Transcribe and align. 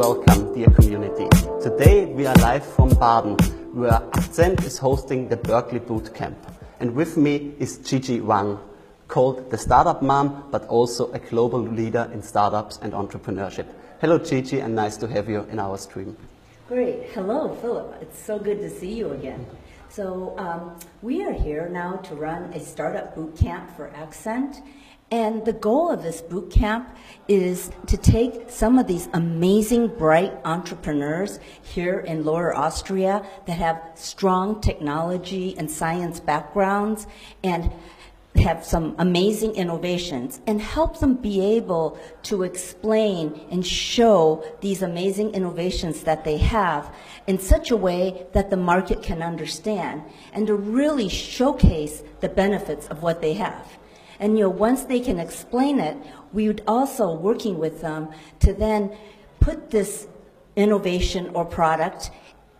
welcome, 0.00 0.54
dear 0.54 0.70
community. 0.70 1.28
Today 1.60 2.06
we 2.06 2.24
are 2.24 2.34
live 2.36 2.64
from 2.64 2.88
Baden, 2.88 3.36
where 3.74 4.02
Accent 4.14 4.64
is 4.64 4.78
hosting 4.78 5.28
the 5.28 5.36
Berkeley 5.36 5.78
Bootcamp. 5.78 6.36
And 6.80 6.94
with 6.94 7.18
me 7.18 7.52
is 7.58 7.76
Gigi 7.76 8.22
Wang, 8.22 8.58
called 9.08 9.50
the 9.50 9.58
Startup 9.58 10.00
Mom, 10.00 10.48
but 10.50 10.66
also 10.68 11.12
a 11.12 11.18
global 11.18 11.60
leader 11.60 12.10
in 12.14 12.22
startups 12.22 12.78
and 12.80 12.94
entrepreneurship. 12.94 13.66
Hello, 14.00 14.16
Gigi, 14.16 14.60
and 14.60 14.74
nice 14.74 14.96
to 14.96 15.06
have 15.06 15.28
you 15.28 15.46
in 15.50 15.58
our 15.58 15.76
stream. 15.76 16.16
Great. 16.66 17.10
Hello, 17.10 17.54
Philip. 17.56 17.98
It's 18.00 18.18
so 18.18 18.38
good 18.38 18.60
to 18.60 18.70
see 18.70 18.94
you 18.94 19.10
again. 19.10 19.44
So 19.90 20.34
um, 20.38 20.78
we 21.02 21.26
are 21.26 21.34
here 21.34 21.68
now 21.68 21.96
to 21.96 22.14
run 22.14 22.44
a 22.54 22.60
startup 22.60 23.14
boot 23.14 23.36
camp 23.36 23.76
for 23.76 23.90
Accent. 23.94 24.62
And 25.12 25.44
the 25.44 25.52
goal 25.52 25.90
of 25.90 26.04
this 26.04 26.20
boot 26.20 26.52
camp 26.52 26.96
is 27.26 27.72
to 27.88 27.96
take 27.96 28.48
some 28.48 28.78
of 28.78 28.86
these 28.86 29.08
amazing, 29.12 29.88
bright 29.88 30.32
entrepreneurs 30.44 31.40
here 31.62 31.98
in 31.98 32.24
Lower 32.24 32.56
Austria 32.56 33.26
that 33.46 33.58
have 33.58 33.82
strong 33.96 34.60
technology 34.60 35.56
and 35.58 35.68
science 35.68 36.20
backgrounds 36.20 37.08
and 37.42 37.72
have 38.36 38.64
some 38.64 38.94
amazing 38.98 39.56
innovations 39.56 40.40
and 40.46 40.60
help 40.60 41.00
them 41.00 41.14
be 41.14 41.40
able 41.56 41.98
to 42.22 42.44
explain 42.44 43.40
and 43.50 43.66
show 43.66 44.44
these 44.60 44.82
amazing 44.82 45.34
innovations 45.34 46.04
that 46.04 46.22
they 46.22 46.36
have 46.36 46.94
in 47.26 47.36
such 47.36 47.72
a 47.72 47.76
way 47.76 48.28
that 48.32 48.48
the 48.48 48.56
market 48.56 49.02
can 49.02 49.22
understand 49.22 50.00
and 50.32 50.46
to 50.46 50.54
really 50.54 51.08
showcase 51.08 52.04
the 52.20 52.28
benefits 52.28 52.86
of 52.86 53.02
what 53.02 53.20
they 53.20 53.32
have. 53.32 53.79
And 54.20 54.38
you 54.38 54.44
know, 54.44 54.50
once 54.50 54.84
they 54.84 55.00
can 55.00 55.18
explain 55.18 55.80
it, 55.80 55.96
we 56.32 56.46
would 56.46 56.62
also 56.66 57.12
working 57.12 57.58
with 57.58 57.80
them 57.80 58.10
to 58.40 58.52
then 58.52 58.96
put 59.40 59.70
this 59.70 60.06
innovation 60.54 61.30
or 61.34 61.44
product 61.44 62.10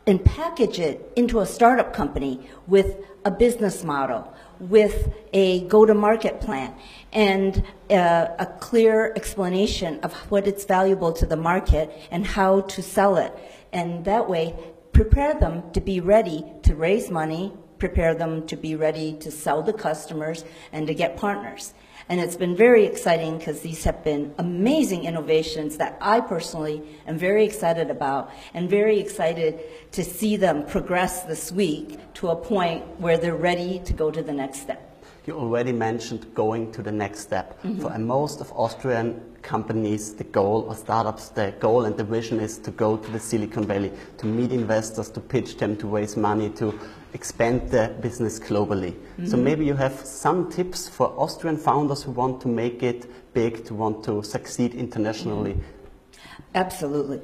and 0.06 0.24
package 0.24 0.80
it 0.80 1.12
into 1.14 1.40
a 1.40 1.46
startup 1.46 1.92
company 1.92 2.40
with 2.66 2.96
a 3.24 3.30
business 3.30 3.84
model, 3.84 4.32
with 4.58 5.12
a 5.34 5.60
go-to-market 5.68 6.40
plan, 6.40 6.74
and 7.12 7.62
uh, 7.90 8.28
a 8.38 8.46
clear 8.58 9.12
explanation 9.14 10.00
of 10.00 10.14
what 10.30 10.46
it's 10.46 10.64
valuable 10.64 11.12
to 11.12 11.26
the 11.26 11.36
market 11.36 11.90
and 12.10 12.26
how 12.26 12.62
to 12.62 12.82
sell 12.82 13.16
it. 13.16 13.32
And 13.72 14.04
that 14.06 14.28
way, 14.28 14.54
prepare 14.92 15.34
them 15.34 15.70
to 15.72 15.80
be 15.80 16.00
ready 16.00 16.44
to 16.62 16.74
raise 16.74 17.10
money, 17.10 17.52
prepare 17.80 18.14
them 18.14 18.46
to 18.46 18.56
be 18.56 18.76
ready 18.76 19.14
to 19.14 19.30
sell 19.30 19.62
to 19.64 19.72
customers 19.72 20.44
and 20.72 20.86
to 20.86 20.94
get 20.94 21.16
partners. 21.16 21.74
And 22.08 22.18
it's 22.18 22.36
been 22.36 22.56
very 22.56 22.86
exciting 22.86 23.38
because 23.38 23.60
these 23.60 23.84
have 23.84 24.02
been 24.02 24.34
amazing 24.38 25.04
innovations 25.04 25.76
that 25.76 25.96
I 26.00 26.20
personally 26.20 26.82
am 27.06 27.16
very 27.18 27.44
excited 27.44 27.88
about 27.88 28.32
and 28.52 28.68
very 28.68 28.98
excited 28.98 29.60
to 29.92 30.02
see 30.02 30.36
them 30.36 30.66
progress 30.66 31.22
this 31.22 31.52
week 31.52 31.98
to 32.14 32.28
a 32.28 32.36
point 32.36 32.84
where 33.00 33.16
they're 33.16 33.36
ready 33.36 33.80
to 33.84 33.92
go 33.92 34.10
to 34.10 34.22
the 34.22 34.32
next 34.32 34.60
step. 34.60 34.86
You 35.26 35.34
already 35.34 35.72
mentioned 35.72 36.34
going 36.34 36.72
to 36.72 36.82
the 36.82 36.90
next 36.90 37.20
step. 37.20 37.62
Mm-hmm. 37.62 37.80
For 37.80 37.96
most 37.98 38.40
of 38.40 38.50
Austrian 38.52 39.20
companies, 39.42 40.14
the 40.14 40.24
goal 40.24 40.64
or 40.68 40.74
startups, 40.74 41.28
the 41.28 41.54
goal 41.60 41.84
and 41.84 41.96
the 41.96 42.04
vision 42.04 42.40
is 42.40 42.58
to 42.58 42.72
go 42.72 42.96
to 42.96 43.10
the 43.10 43.20
Silicon 43.20 43.64
Valley, 43.64 43.92
to 44.18 44.26
meet 44.26 44.50
investors, 44.50 45.10
to 45.10 45.20
pitch 45.20 45.58
them, 45.58 45.76
to 45.76 45.86
raise 45.86 46.16
money, 46.16 46.50
to 46.50 46.76
expand 47.12 47.70
the 47.70 47.94
business 48.00 48.38
globally. 48.38 48.92
Mm-hmm. 48.92 49.26
So 49.26 49.36
maybe 49.36 49.64
you 49.64 49.74
have 49.74 49.94
some 50.04 50.50
tips 50.50 50.88
for 50.88 51.08
Austrian 51.16 51.56
founders 51.56 52.02
who 52.02 52.12
want 52.12 52.40
to 52.42 52.48
make 52.48 52.82
it 52.82 53.10
big, 53.34 53.64
to 53.66 53.74
want 53.74 54.04
to 54.04 54.22
succeed 54.22 54.74
internationally. 54.74 55.54
Mm-hmm. 55.54 56.54
Absolutely. 56.54 57.20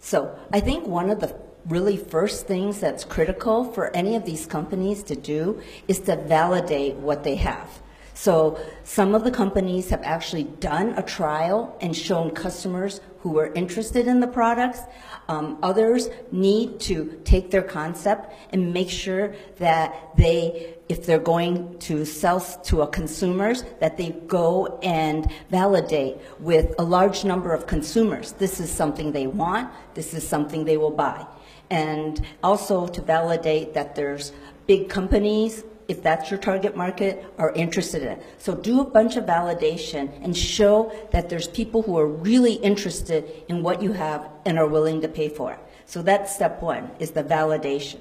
So 0.00 0.36
I 0.52 0.60
think 0.60 0.86
one 0.86 1.10
of 1.10 1.20
the 1.20 1.34
really 1.66 1.96
first 1.96 2.46
things 2.46 2.80
that's 2.80 3.04
critical 3.04 3.64
for 3.64 3.94
any 3.96 4.16
of 4.16 4.24
these 4.24 4.46
companies 4.46 5.02
to 5.04 5.16
do 5.16 5.60
is 5.88 5.98
to 6.00 6.16
validate 6.16 6.94
what 6.96 7.24
they 7.24 7.36
have. 7.36 7.80
So 8.14 8.58
some 8.84 9.14
of 9.14 9.24
the 9.24 9.30
companies 9.30 9.90
have 9.90 10.02
actually 10.02 10.44
done 10.44 10.90
a 10.96 11.02
trial 11.02 11.76
and 11.80 11.96
shown 11.96 12.30
customers 12.30 13.00
who 13.24 13.38
are 13.38 13.50
interested 13.54 14.06
in 14.06 14.20
the 14.20 14.26
products. 14.26 14.80
Um, 15.28 15.58
others 15.62 16.10
need 16.30 16.78
to 16.80 17.18
take 17.24 17.50
their 17.50 17.62
concept 17.62 18.30
and 18.50 18.74
make 18.74 18.90
sure 18.90 19.34
that 19.56 20.10
they, 20.18 20.74
if 20.90 21.06
they're 21.06 21.18
going 21.18 21.78
to 21.78 22.04
sell 22.04 22.38
to 22.38 22.82
a 22.82 22.86
consumers, 22.86 23.64
that 23.80 23.96
they 23.96 24.10
go 24.26 24.78
and 24.82 25.32
validate 25.48 26.18
with 26.38 26.74
a 26.78 26.84
large 26.84 27.24
number 27.24 27.54
of 27.54 27.66
consumers. 27.66 28.32
This 28.32 28.60
is 28.60 28.70
something 28.70 29.12
they 29.12 29.26
want. 29.26 29.72
This 29.94 30.12
is 30.12 30.28
something 30.28 30.66
they 30.66 30.76
will 30.76 30.90
buy. 30.90 31.26
And 31.70 32.20
also 32.42 32.86
to 32.88 33.00
validate 33.00 33.72
that 33.72 33.94
there's 33.94 34.32
big 34.66 34.90
companies 34.90 35.64
if 35.88 36.02
that's 36.02 36.30
your 36.30 36.40
target 36.40 36.76
market, 36.76 37.24
are 37.38 37.52
interested 37.52 38.02
in 38.02 38.08
it. 38.08 38.22
So 38.38 38.54
do 38.54 38.80
a 38.80 38.84
bunch 38.84 39.16
of 39.16 39.24
validation 39.24 40.10
and 40.22 40.36
show 40.36 40.92
that 41.12 41.28
there's 41.28 41.48
people 41.48 41.82
who 41.82 41.98
are 41.98 42.06
really 42.06 42.54
interested 42.54 43.24
in 43.48 43.62
what 43.62 43.82
you 43.82 43.92
have 43.92 44.28
and 44.46 44.58
are 44.58 44.66
willing 44.66 45.00
to 45.02 45.08
pay 45.08 45.28
for 45.28 45.52
it. 45.52 45.58
So 45.86 46.02
that's 46.02 46.34
step 46.34 46.62
one, 46.62 46.90
is 46.98 47.10
the 47.10 47.22
validation. 47.22 48.00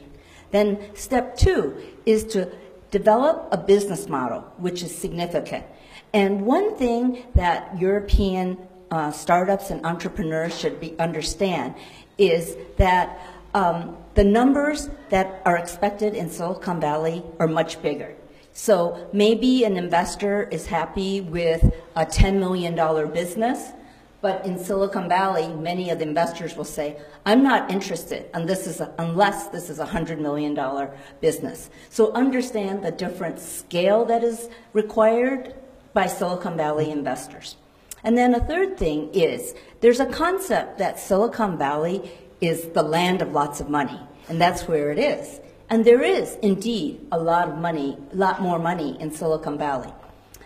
Then 0.51 0.95
step 0.95 1.35
two 1.35 1.75
is 2.05 2.23
to 2.25 2.49
develop 2.91 3.49
a 3.51 3.57
business 3.57 4.07
model, 4.07 4.41
which 4.57 4.83
is 4.83 4.95
significant. 4.95 5.65
And 6.13 6.45
one 6.45 6.75
thing 6.75 7.23
that 7.35 7.79
European 7.79 8.57
uh, 8.91 9.11
startups 9.11 9.71
and 9.71 9.83
entrepreneurs 9.85 10.57
should 10.57 10.79
be, 10.79 10.97
understand 10.99 11.73
is 12.19 12.55
that 12.77 13.19
um, 13.55 13.97
the 14.15 14.23
numbers 14.23 14.89
that 15.09 15.41
are 15.45 15.57
expected 15.57 16.13
in 16.13 16.29
Silicon 16.29 16.79
Valley 16.79 17.23
are 17.39 17.47
much 17.47 17.81
bigger. 17.81 18.15
So 18.53 19.09
maybe 19.11 19.63
an 19.63 19.77
investor 19.77 20.43
is 20.51 20.67
happy 20.67 21.21
with 21.21 21.73
a 21.95 22.05
$10 22.05 22.37
million 22.37 22.75
business, 23.11 23.71
but 24.21 24.45
in 24.45 24.57
Silicon 24.57 25.09
Valley, 25.09 25.47
many 25.47 25.89
of 25.89 25.97
the 25.97 26.05
investors 26.05 26.55
will 26.55 26.63
say, 26.63 26.97
I'm 27.25 27.43
not 27.43 27.71
interested 27.71 28.29
and 28.33 28.47
this 28.47 28.67
is 28.67 28.79
a, 28.79 28.93
unless 28.99 29.47
this 29.47 29.69
is 29.69 29.79
a 29.79 29.85
$100 29.85 30.19
million 30.19 30.57
business. 31.19 31.71
So 31.89 32.13
understand 32.13 32.83
the 32.83 32.91
different 32.91 33.39
scale 33.39 34.05
that 34.05 34.23
is 34.23 34.49
required 34.73 35.55
by 35.93 36.05
Silicon 36.05 36.55
Valley 36.55 36.91
investors. 36.91 37.55
And 38.03 38.17
then 38.17 38.35
a 38.35 38.39
third 38.39 38.77
thing 38.77 39.09
is 39.13 39.55
there's 39.81 39.99
a 39.99 40.05
concept 40.05 40.77
that 40.77 40.99
Silicon 40.99 41.57
Valley 41.57 42.11
is 42.43 42.67
the 42.73 42.83
land 42.83 43.21
of 43.21 43.31
lots 43.31 43.61
of 43.61 43.69
money, 43.69 43.99
and 44.27 44.39
that's 44.39 44.67
where 44.67 44.91
it 44.91 44.99
is. 44.99 45.39
And 45.69 45.85
there 45.85 46.01
is 46.01 46.35
indeed 46.41 47.07
a 47.11 47.17
lot 47.17 47.47
of 47.47 47.57
money, 47.57 47.97
a 48.11 48.15
lot 48.15 48.41
more 48.41 48.59
money 48.59 48.97
in 48.99 49.11
Silicon 49.11 49.57
Valley. 49.57 49.93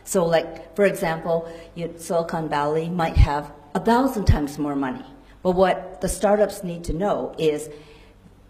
So, 0.03 0.23
like 0.23 0.75
for 0.75 0.85
example, 0.85 1.51
you, 1.73 1.93
Silicon 1.97 2.49
Valley 2.49 2.87
might 2.87 3.17
have 3.17 3.51
a 3.73 3.79
thousand 3.79 4.25
times 4.25 4.59
more 4.59 4.75
money. 4.75 5.05
But 5.41 5.51
what 5.51 5.99
the 6.01 6.07
startups 6.07 6.63
need 6.63 6.83
to 6.83 6.93
know 6.93 7.33
is 7.39 7.69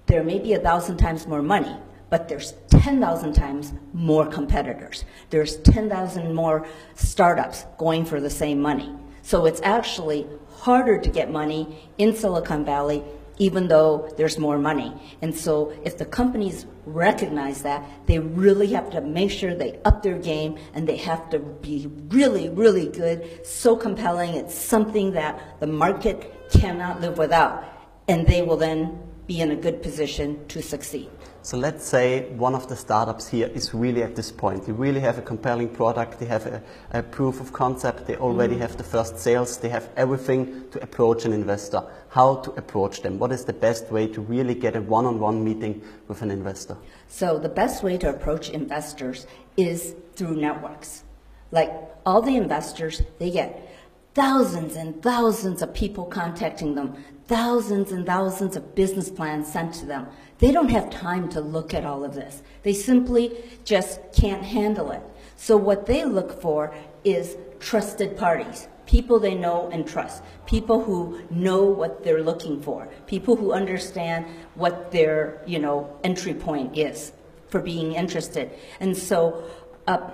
there 0.08 0.24
may 0.24 0.40
be 0.40 0.53
a 0.53 0.59
thousand 0.59 0.97
times 0.97 1.25
more 1.25 1.41
money, 1.41 1.75
but 2.09 2.28
there's 2.28 2.53
10,000 2.69 3.34
times 3.34 3.74
more 3.94 4.25
competitors. 4.25 5.06
There's 5.29 5.58
10,000 5.58 6.34
more 6.34 6.68
startups 6.96 7.66
going 7.78 8.06
for 8.06 8.19
the 8.19 8.29
same 8.29 8.62
money. 8.62 8.94
So 9.22 9.46
it's 9.46 9.62
actually 9.64 10.25
harder 10.59 10.97
to 10.97 11.09
get 11.09 11.31
money 11.31 11.90
in 11.97 12.16
Silicon 12.16 12.64
Valley 12.66 13.03
even 13.37 13.67
though 13.67 14.13
there's 14.17 14.37
more 14.37 14.57
money. 14.57 14.93
And 15.21 15.35
so 15.35 15.73
if 15.83 15.97
the 15.97 16.05
companies 16.05 16.65
recognize 16.85 17.61
that, 17.63 17.87
they 18.05 18.19
really 18.19 18.67
have 18.67 18.89
to 18.91 19.01
make 19.01 19.31
sure 19.31 19.53
they 19.53 19.79
up 19.85 20.03
their 20.03 20.17
game 20.17 20.57
and 20.73 20.87
they 20.87 20.97
have 20.97 21.29
to 21.29 21.39
be 21.39 21.89
really, 22.09 22.49
really 22.49 22.87
good, 22.87 23.45
so 23.45 23.75
compelling. 23.75 24.33
It's 24.33 24.55
something 24.55 25.11
that 25.13 25.59
the 25.59 25.67
market 25.67 26.49
cannot 26.51 27.01
live 27.01 27.17
without. 27.17 27.63
And 28.07 28.25
they 28.25 28.41
will 28.41 28.57
then 28.57 28.99
be 29.28 29.41
in 29.41 29.51
a 29.51 29.55
good 29.55 29.81
position 29.81 30.47
to 30.47 30.61
succeed. 30.61 31.09
So 31.47 31.55
let's 31.55 31.85
say 31.85 32.29
one 32.32 32.53
of 32.53 32.67
the 32.67 32.76
startups 32.76 33.29
here 33.29 33.47
is 33.47 33.73
really 33.73 34.03
at 34.03 34.17
this 34.17 34.34
point. 34.34 34.66
They 34.66 34.73
really 34.73 34.99
have 34.99 35.17
a 35.17 35.22
compelling 35.22 35.70
product, 35.70 36.20
they 36.20 36.26
have 36.26 36.46
a, 36.46 36.61
a 36.91 37.02
proof 37.02 37.40
of 37.40 37.53
concept, 37.53 38.05
they 38.05 38.17
already 38.17 38.55
mm-hmm. 38.55 38.64
have 38.64 38.76
the 38.76 38.84
first 38.84 39.17
sales, 39.17 39.55
they 39.55 39.70
have 39.70 39.88
everything 39.96 40.70
to 40.72 40.84
approach 40.84 41.23
an 41.23 41.32
investor. 41.32 41.82
How 42.09 42.35
to 42.35 42.52
approach 42.55 43.02
them? 43.02 43.17
What 43.17 43.32
is 43.32 43.46
the 43.46 43.53
best 43.53 43.90
way 43.90 44.08
to 44.08 44.20
really 44.20 44.55
get 44.55 44.76
a 44.76 44.82
one 44.82 45.05
on 45.05 45.22
one 45.22 45.41
meeting 45.41 45.82
with 46.09 46.22
an 46.22 46.32
investor? 46.32 46.76
So, 47.08 47.40
the 47.40 47.47
best 47.47 47.82
way 47.82 47.97
to 48.00 48.09
approach 48.09 48.50
investors 48.50 49.26
is 49.55 49.96
through 50.17 50.35
networks. 50.35 51.05
Like 51.52 51.72
all 52.05 52.22
the 52.22 52.35
investors, 52.35 53.03
they 53.20 53.32
get 53.32 53.73
thousands 54.16 54.76
and 54.76 55.02
thousands 55.02 55.61
of 55.61 55.73
people 55.73 56.03
contacting 56.08 56.76
them, 56.76 57.02
thousands 57.28 57.93
and 57.93 58.05
thousands 58.05 58.58
of 58.58 58.76
business 58.76 59.09
plans 59.09 59.50
sent 59.50 59.73
to 59.76 59.85
them. 59.85 60.08
They 60.39 60.51
don't 60.51 60.69
have 60.69 60.89
time 60.89 61.29
to 61.29 61.41
look 61.41 61.73
at 61.73 61.85
all 61.85 62.03
of 62.03 62.13
this. 62.13 62.43
They 62.63 62.73
simply 62.73 63.43
just 63.63 63.99
can't 64.13 64.43
handle 64.43 64.91
it. 64.91 65.01
So 65.35 65.57
what 65.57 65.85
they 65.85 66.05
look 66.05 66.41
for 66.41 66.73
is 67.03 67.37
trusted 67.59 68.17
parties. 68.17 68.67
people 68.87 69.19
they 69.19 69.35
know 69.35 69.69
and 69.72 69.87
trust, 69.87 70.23
people 70.47 70.81
who 70.81 71.22
know 71.29 71.63
what 71.66 72.03
they're 72.03 72.23
looking 72.23 72.59
for, 72.61 72.87
people 73.05 73.35
who 73.35 73.51
understand 73.51 74.25
what 74.55 74.91
their, 74.91 75.43
you 75.45 75.59
know, 75.59 75.99
entry 76.03 76.34
point 76.34 76.75
is 76.75 77.11
for 77.49 77.59
being 77.61 77.93
interested. 77.93 78.49
And 78.79 78.97
so, 78.97 79.43
a 79.87 80.11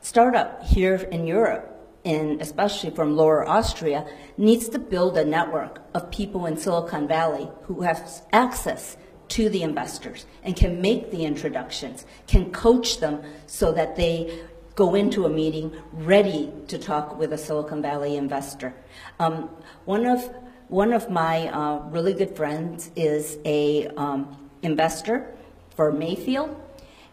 startup 0.00 0.62
here 0.62 0.96
in 1.10 1.26
Europe, 1.26 1.70
and 2.04 2.40
especially 2.40 2.90
from 2.90 3.16
Lower 3.16 3.48
Austria, 3.48 4.06
needs 4.36 4.68
to 4.68 4.78
build 4.78 5.16
a 5.16 5.24
network 5.24 5.80
of 5.94 6.10
people 6.10 6.46
in 6.46 6.56
Silicon 6.56 7.08
Valley 7.08 7.48
who 7.62 7.80
have 7.80 8.22
access 8.32 8.96
to 9.28 9.48
the 9.48 9.62
investors 9.62 10.26
and 10.42 10.54
can 10.56 10.80
make 10.80 11.10
the 11.10 11.24
introductions, 11.24 12.06
can 12.26 12.52
coach 12.52 13.00
them 13.00 13.22
so 13.46 13.72
that 13.72 13.96
they 13.96 14.44
go 14.74 14.94
into 14.94 15.24
a 15.24 15.28
meeting 15.28 15.74
ready 15.92 16.52
to 16.68 16.78
talk 16.78 17.16
with 17.18 17.32
a 17.32 17.38
Silicon 17.38 17.80
Valley 17.80 18.16
investor. 18.16 18.74
Um, 19.18 19.48
one 19.84 20.06
of 20.06 20.30
one 20.68 20.92
of 20.92 21.10
my 21.10 21.48
uh, 21.48 21.78
really 21.90 22.14
good 22.14 22.34
friends 22.34 22.90
is 22.96 23.38
a 23.44 23.86
um, 23.96 24.50
investor 24.62 25.32
for 25.76 25.92
Mayfield, 25.92 26.58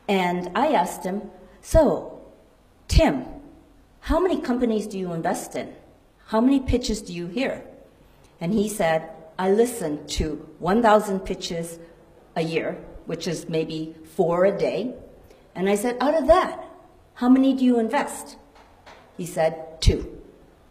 and 0.08 0.50
I 0.56 0.68
asked 0.74 1.04
him, 1.04 1.30
"So, 1.62 2.22
Tim, 2.88 3.26
how 4.00 4.20
many 4.20 4.42
companies 4.42 4.88
do 4.88 4.98
you 4.98 5.12
invest 5.14 5.56
in? 5.56 5.74
How 6.28 6.42
many 6.42 6.60
pitches 6.60 7.02
do 7.02 7.14
you 7.14 7.28
hear?" 7.28 7.64
And 8.40 8.54
he 8.54 8.68
said, 8.70 9.10
"I 9.38 9.52
listen 9.52 10.08
to 10.18 10.48
1,000 10.60 11.20
pitches 11.20 11.78
a 12.36 12.42
year, 12.42 12.78
which 13.06 13.28
is 13.28 13.50
maybe 13.50 13.96
four 14.16 14.46
a 14.46 14.58
day." 14.58 14.94
And 15.56 15.70
I 15.70 15.76
said, 15.76 15.98
"Out 16.00 16.16
of 16.16 16.28
that." 16.28 16.72
How 17.22 17.30
many 17.30 17.54
do 17.54 17.64
you 17.64 17.80
invest? 17.80 18.38
He 19.16 19.28
said, 19.28 19.80
Two. 19.80 20.20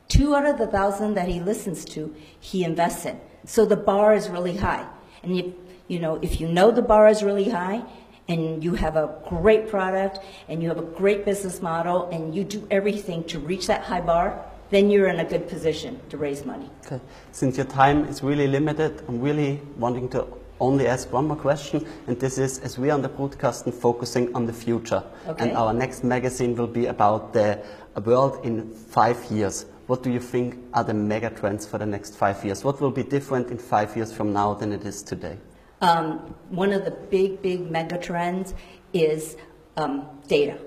Two 0.09 0.35
out 0.35 0.45
of 0.45 0.59
the 0.59 0.67
thousand 0.67 1.15
that 1.15 1.29
he 1.29 1.39
listens 1.39 1.85
to, 1.85 2.13
he 2.41 2.65
invests 2.65 3.07
in. 3.07 3.21
So 3.45 3.65
the 3.65 3.77
bar 3.77 4.15
is 4.15 4.29
really 4.29 4.57
high. 4.57 4.85
And 5.23 5.37
you, 5.37 5.55
you 5.87 6.01
know, 6.01 6.19
if 6.21 6.41
you 6.41 6.49
know 6.49 6.73
the 6.73 6.83
bar 6.83 7.07
is 7.07 7.23
really 7.23 7.49
high 7.49 7.85
and 8.29 8.65
you 8.65 8.75
have 8.75 8.97
a 8.97 9.15
great 9.29 9.69
product 9.69 10.19
and 10.49 10.61
you 10.61 10.69
have 10.69 10.79
a 10.79 10.89
great 10.99 11.25
business 11.25 11.63
model 11.63 12.09
and 12.11 12.35
you 12.35 12.43
do 12.43 12.67
everything 12.73 13.23
to 13.25 13.39
reach 13.39 13.69
that 13.69 13.83
high 13.83 14.01
bar, 14.01 14.45
then 14.71 14.91
you're 14.91 15.07
in 15.07 15.21
a 15.21 15.25
good 15.25 15.49
position 15.49 16.01
to 16.09 16.17
raise 16.17 16.45
money. 16.45 16.69
Okay. 16.87 17.01
Since 17.31 17.57
your 17.57 17.67
time 17.67 18.07
is 18.07 18.25
really 18.25 18.49
limited, 18.49 19.05
I'm 19.07 19.21
really 19.21 19.61
wanting 19.77 20.09
to 20.11 20.27
only 20.61 20.87
ask 20.87 21.13
one 21.13 21.27
more 21.27 21.37
question, 21.37 21.87
and 22.07 22.19
this 22.21 22.39
is, 22.39 22.59
as 22.61 22.79
we 22.79 22.91
are 22.91 22.95
on 22.95 23.03
the 23.03 23.09
broadcast 23.09 23.67
and 23.67 23.75
focusing 23.75 24.35
on 24.35 24.47
the 24.47 24.53
future, 24.53 25.03
okay. 25.27 25.49
and 25.49 25.57
our 25.57 25.73
next 25.73 26.05
magazine 26.05 26.55
will 26.55 26.67
be 26.67 26.87
about 26.87 27.33
the 27.33 27.59
world 28.05 28.45
in 28.45 28.71
five 28.71 29.25
years. 29.31 29.67
What 29.87 30.03
do 30.03 30.11
you 30.11 30.21
think 30.21 30.57
are 30.75 30.85
the 30.85 30.95
mega 30.95 31.31
trends 31.31 31.67
for 31.67 31.79
the 31.79 31.87
next 31.87 32.15
five 32.15 32.45
years? 32.45 32.63
What 32.63 32.81
will 32.81 32.93
be 32.93 33.03
different 33.03 33.51
in 33.51 33.59
five 33.59 33.97
years 33.97 34.13
from 34.13 34.33
now 34.33 34.55
than 34.55 34.73
it 34.73 34.85
is 34.85 35.03
today? 35.03 35.37
Um, 35.81 36.19
one 36.51 36.73
of 36.73 36.85
the 36.85 36.91
big, 36.91 37.43
big 37.43 37.71
mega 37.71 37.99
trends 37.99 38.55
is 38.93 39.37
um, 39.77 40.07
data. 40.29 40.59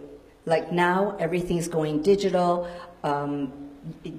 Like 0.45 0.71
now, 0.71 1.15
everything's 1.19 1.67
going 1.67 2.01
digital. 2.01 2.67
Um, 3.03 3.53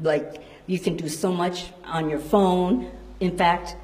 like 0.02 0.42
you 0.66 0.78
can 0.78 0.96
do 0.96 1.08
so 1.08 1.32
much 1.32 1.66
on 1.84 2.08
your 2.08 2.20
phone. 2.20 2.90
In 3.20 3.36
fact, 3.36 3.76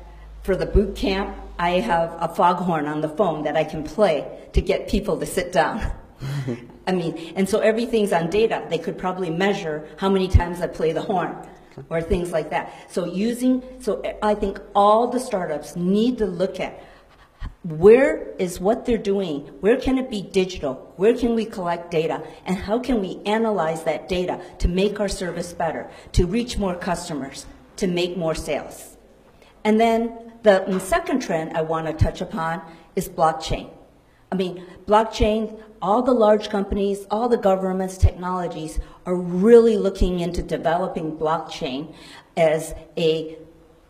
for 0.43 0.57
the 0.57 0.67
boot 0.67 0.97
camp, 0.97 1.37
I 1.61 1.81
have 1.81 2.17
a 2.19 2.35
foghorn 2.35 2.87
on 2.87 3.03
the 3.03 3.09
phone 3.11 3.43
that 3.43 3.55
I 3.55 3.65
can 3.65 3.85
play 3.85 4.27
to 4.55 4.63
get 4.63 4.89
people 4.89 5.21
to 5.21 5.27
sit 5.27 5.53
down. 5.53 5.93
I 6.87 6.93
mean, 6.93 7.35
and 7.37 7.47
so 7.47 7.59
everything's 7.61 8.15
on 8.15 8.31
data. 8.31 8.67
They 8.71 8.79
could 8.79 8.97
probably 8.97 9.29
measure 9.29 9.87
how 9.99 10.09
many 10.09 10.27
times 10.27 10.63
I 10.63 10.69
play 10.69 10.93
the 10.93 11.03
horn 11.03 11.37
or 11.91 12.01
things 12.01 12.33
like 12.33 12.49
that. 12.49 12.91
So 12.91 13.05
using, 13.05 13.63
so 13.79 14.03
I 14.23 14.35
think 14.35 14.59
all 14.75 15.09
the 15.09 15.21
startups 15.21 15.77
need 15.77 16.17
to 16.19 16.27
look 16.27 16.59
at 16.61 16.83
where 17.63 18.35
is 18.39 18.59
what 18.59 18.87
they're 18.87 18.97
doing? 18.97 19.41
Where 19.61 19.79
can 19.79 19.99
it 19.99 20.09
be 20.09 20.23
digital? 20.23 20.95
Where 20.97 21.15
can 21.15 21.35
we 21.35 21.45
collect 21.45 21.91
data? 21.91 22.23
And 22.47 22.57
how 22.57 22.79
can 22.79 23.03
we 23.03 23.21
analyze 23.27 23.85
that 23.85 24.09
data 24.09 24.41
to 24.61 24.69
make 24.69 24.99
our 24.99 25.09
service 25.09 25.53
better, 25.53 25.91
to 26.13 26.27
reach 26.27 26.57
more 26.57 26.75
customers, 26.75 27.45
to 27.77 27.87
make 27.87 28.17
more 28.17 28.35
sales? 28.35 28.97
And 29.63 29.79
then 29.79 30.30
the 30.43 30.79
second 30.79 31.21
trend 31.21 31.57
I 31.57 31.63
want 31.63 31.87
to 31.87 31.93
touch 31.93 32.21
upon 32.21 32.63
is 32.97 33.09
blockchain. 33.09 33.71
I 34.33 34.37
mean, 34.37 34.65
blockchain, 34.87 35.61
all 35.83 36.03
the 36.03 36.13
large 36.13 36.51
companies, 36.51 37.07
all 37.11 37.29
the 37.29 37.37
governments, 37.37 37.99
technologies 37.99 38.79
are 39.07 39.17
really 39.17 39.77
looking 39.77 40.21
into 40.21 40.43
developing 40.43 41.17
blockchain 41.17 41.95
as 42.37 42.75
a 42.97 43.37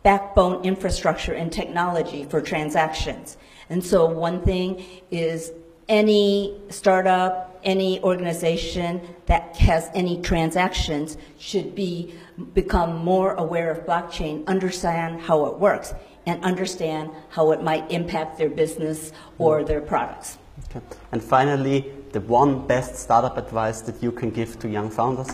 backbone 0.03 0.63
infrastructure 0.63 1.33
and 1.33 1.51
technology 1.51 2.23
for 2.23 2.41
transactions. 2.41 3.37
And 3.69 3.83
so 3.83 4.05
one 4.05 4.41
thing 4.41 4.83
is 5.11 5.51
any 5.87 6.59
startup, 6.69 7.59
any 7.63 8.01
organization 8.01 9.01
that 9.27 9.55
has 9.57 9.91
any 9.93 10.21
transactions 10.21 11.17
should 11.37 11.75
be 11.75 12.15
become 12.53 12.97
more 12.97 13.33
aware 13.35 13.69
of 13.69 13.85
blockchain, 13.85 14.45
understand 14.47 15.21
how 15.21 15.45
it 15.45 15.59
works 15.59 15.93
and 16.25 16.43
understand 16.43 17.09
how 17.29 17.51
it 17.51 17.63
might 17.63 17.89
impact 17.91 18.37
their 18.37 18.49
business 18.49 19.11
or 19.37 19.63
their 19.63 19.81
products. 19.81 20.37
Okay. 20.69 20.85
And 21.11 21.23
finally, 21.23 21.91
the 22.11 22.21
one 22.21 22.67
best 22.67 22.95
startup 22.95 23.37
advice 23.37 23.81
that 23.81 24.01
you 24.03 24.11
can 24.11 24.29
give 24.29 24.59
to 24.59 24.69
young 24.69 24.89
founders? 24.89 25.29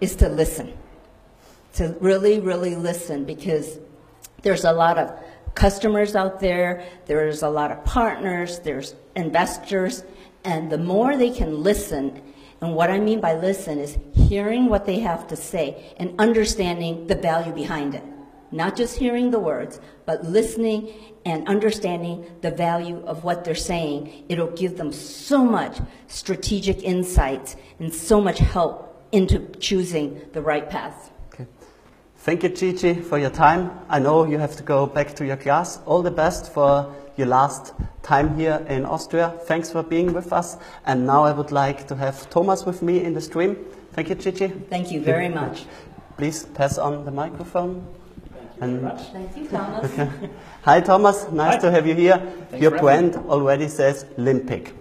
Is 0.00 0.16
to 0.16 0.28
listen. 0.28 0.72
To 1.74 1.96
really, 2.00 2.40
really 2.40 2.74
listen 2.76 3.24
because 3.24 3.78
there's 4.42 4.64
a 4.64 4.72
lot 4.72 4.98
of 4.98 5.12
customers 5.54 6.16
out 6.16 6.40
there, 6.40 6.84
there's 7.06 7.42
a 7.42 7.48
lot 7.48 7.70
of 7.70 7.84
partners, 7.84 8.60
there's 8.60 8.94
investors, 9.16 10.04
and 10.44 10.70
the 10.70 10.78
more 10.78 11.16
they 11.16 11.30
can 11.30 11.62
listen, 11.62 12.22
and 12.60 12.74
what 12.74 12.90
I 12.90 12.98
mean 12.98 13.20
by 13.20 13.34
listen 13.34 13.78
is 13.78 13.98
hearing 14.14 14.66
what 14.66 14.86
they 14.86 15.00
have 15.00 15.26
to 15.28 15.36
say 15.36 15.94
and 15.98 16.14
understanding 16.18 17.06
the 17.06 17.14
value 17.14 17.52
behind 17.52 17.94
it 17.94 18.04
not 18.50 18.76
just 18.76 18.96
hearing 18.96 19.30
the 19.30 19.38
words, 19.38 19.80
but 20.06 20.24
listening 20.24 20.92
and 21.24 21.46
understanding 21.48 22.24
the 22.40 22.50
value 22.50 23.02
of 23.06 23.24
what 23.24 23.44
they're 23.44 23.54
saying. 23.54 24.24
It'll 24.28 24.50
give 24.52 24.76
them 24.76 24.92
so 24.92 25.44
much 25.44 25.78
strategic 26.06 26.82
insights 26.82 27.56
and 27.78 27.92
so 27.92 28.20
much 28.20 28.38
help 28.38 29.06
into 29.12 29.38
choosing 29.58 30.20
the 30.32 30.42
right 30.42 30.68
path. 30.68 31.10
Okay. 31.34 31.46
Thank 32.16 32.42
you, 32.42 32.48
Gigi, 32.48 32.94
for 32.94 33.18
your 33.18 33.30
time. 33.30 33.70
I 33.88 33.98
know 33.98 34.24
you 34.24 34.38
have 34.38 34.56
to 34.56 34.62
go 34.62 34.86
back 34.86 35.14
to 35.16 35.26
your 35.26 35.36
class. 35.36 35.80
All 35.86 36.02
the 36.02 36.10
best 36.10 36.52
for 36.52 36.94
your 37.16 37.26
last 37.26 37.74
time 38.02 38.36
here 38.36 38.64
in 38.68 38.84
Austria. 38.84 39.34
Thanks 39.42 39.70
for 39.70 39.82
being 39.82 40.12
with 40.12 40.32
us. 40.32 40.56
And 40.86 41.06
now 41.06 41.24
I 41.24 41.32
would 41.32 41.52
like 41.52 41.86
to 41.88 41.96
have 41.96 42.30
Thomas 42.30 42.64
with 42.64 42.80
me 42.80 43.02
in 43.02 43.12
the 43.12 43.20
stream. 43.20 43.56
Thank 43.92 44.08
you, 44.08 44.14
Gigi. 44.14 44.48
Thank 44.48 44.92
you 44.92 45.02
very 45.02 45.28
much. 45.28 45.66
Please 46.16 46.44
pass 46.46 46.78
on 46.78 47.04
the 47.04 47.10
microphone. 47.10 47.86
And 48.60 48.98
Thank 49.12 49.36
you, 49.36 49.48
Thomas. 49.48 49.92
Hi, 50.62 50.80
Thomas. 50.80 51.30
Nice 51.30 51.54
Hi. 51.54 51.60
to 51.60 51.70
have 51.70 51.86
you 51.86 51.94
here. 51.94 52.18
Thanks 52.18 52.62
your 52.62 52.78
brand 52.78 53.16
already 53.16 53.68
says 53.68 54.04
Lympik. 54.16 54.72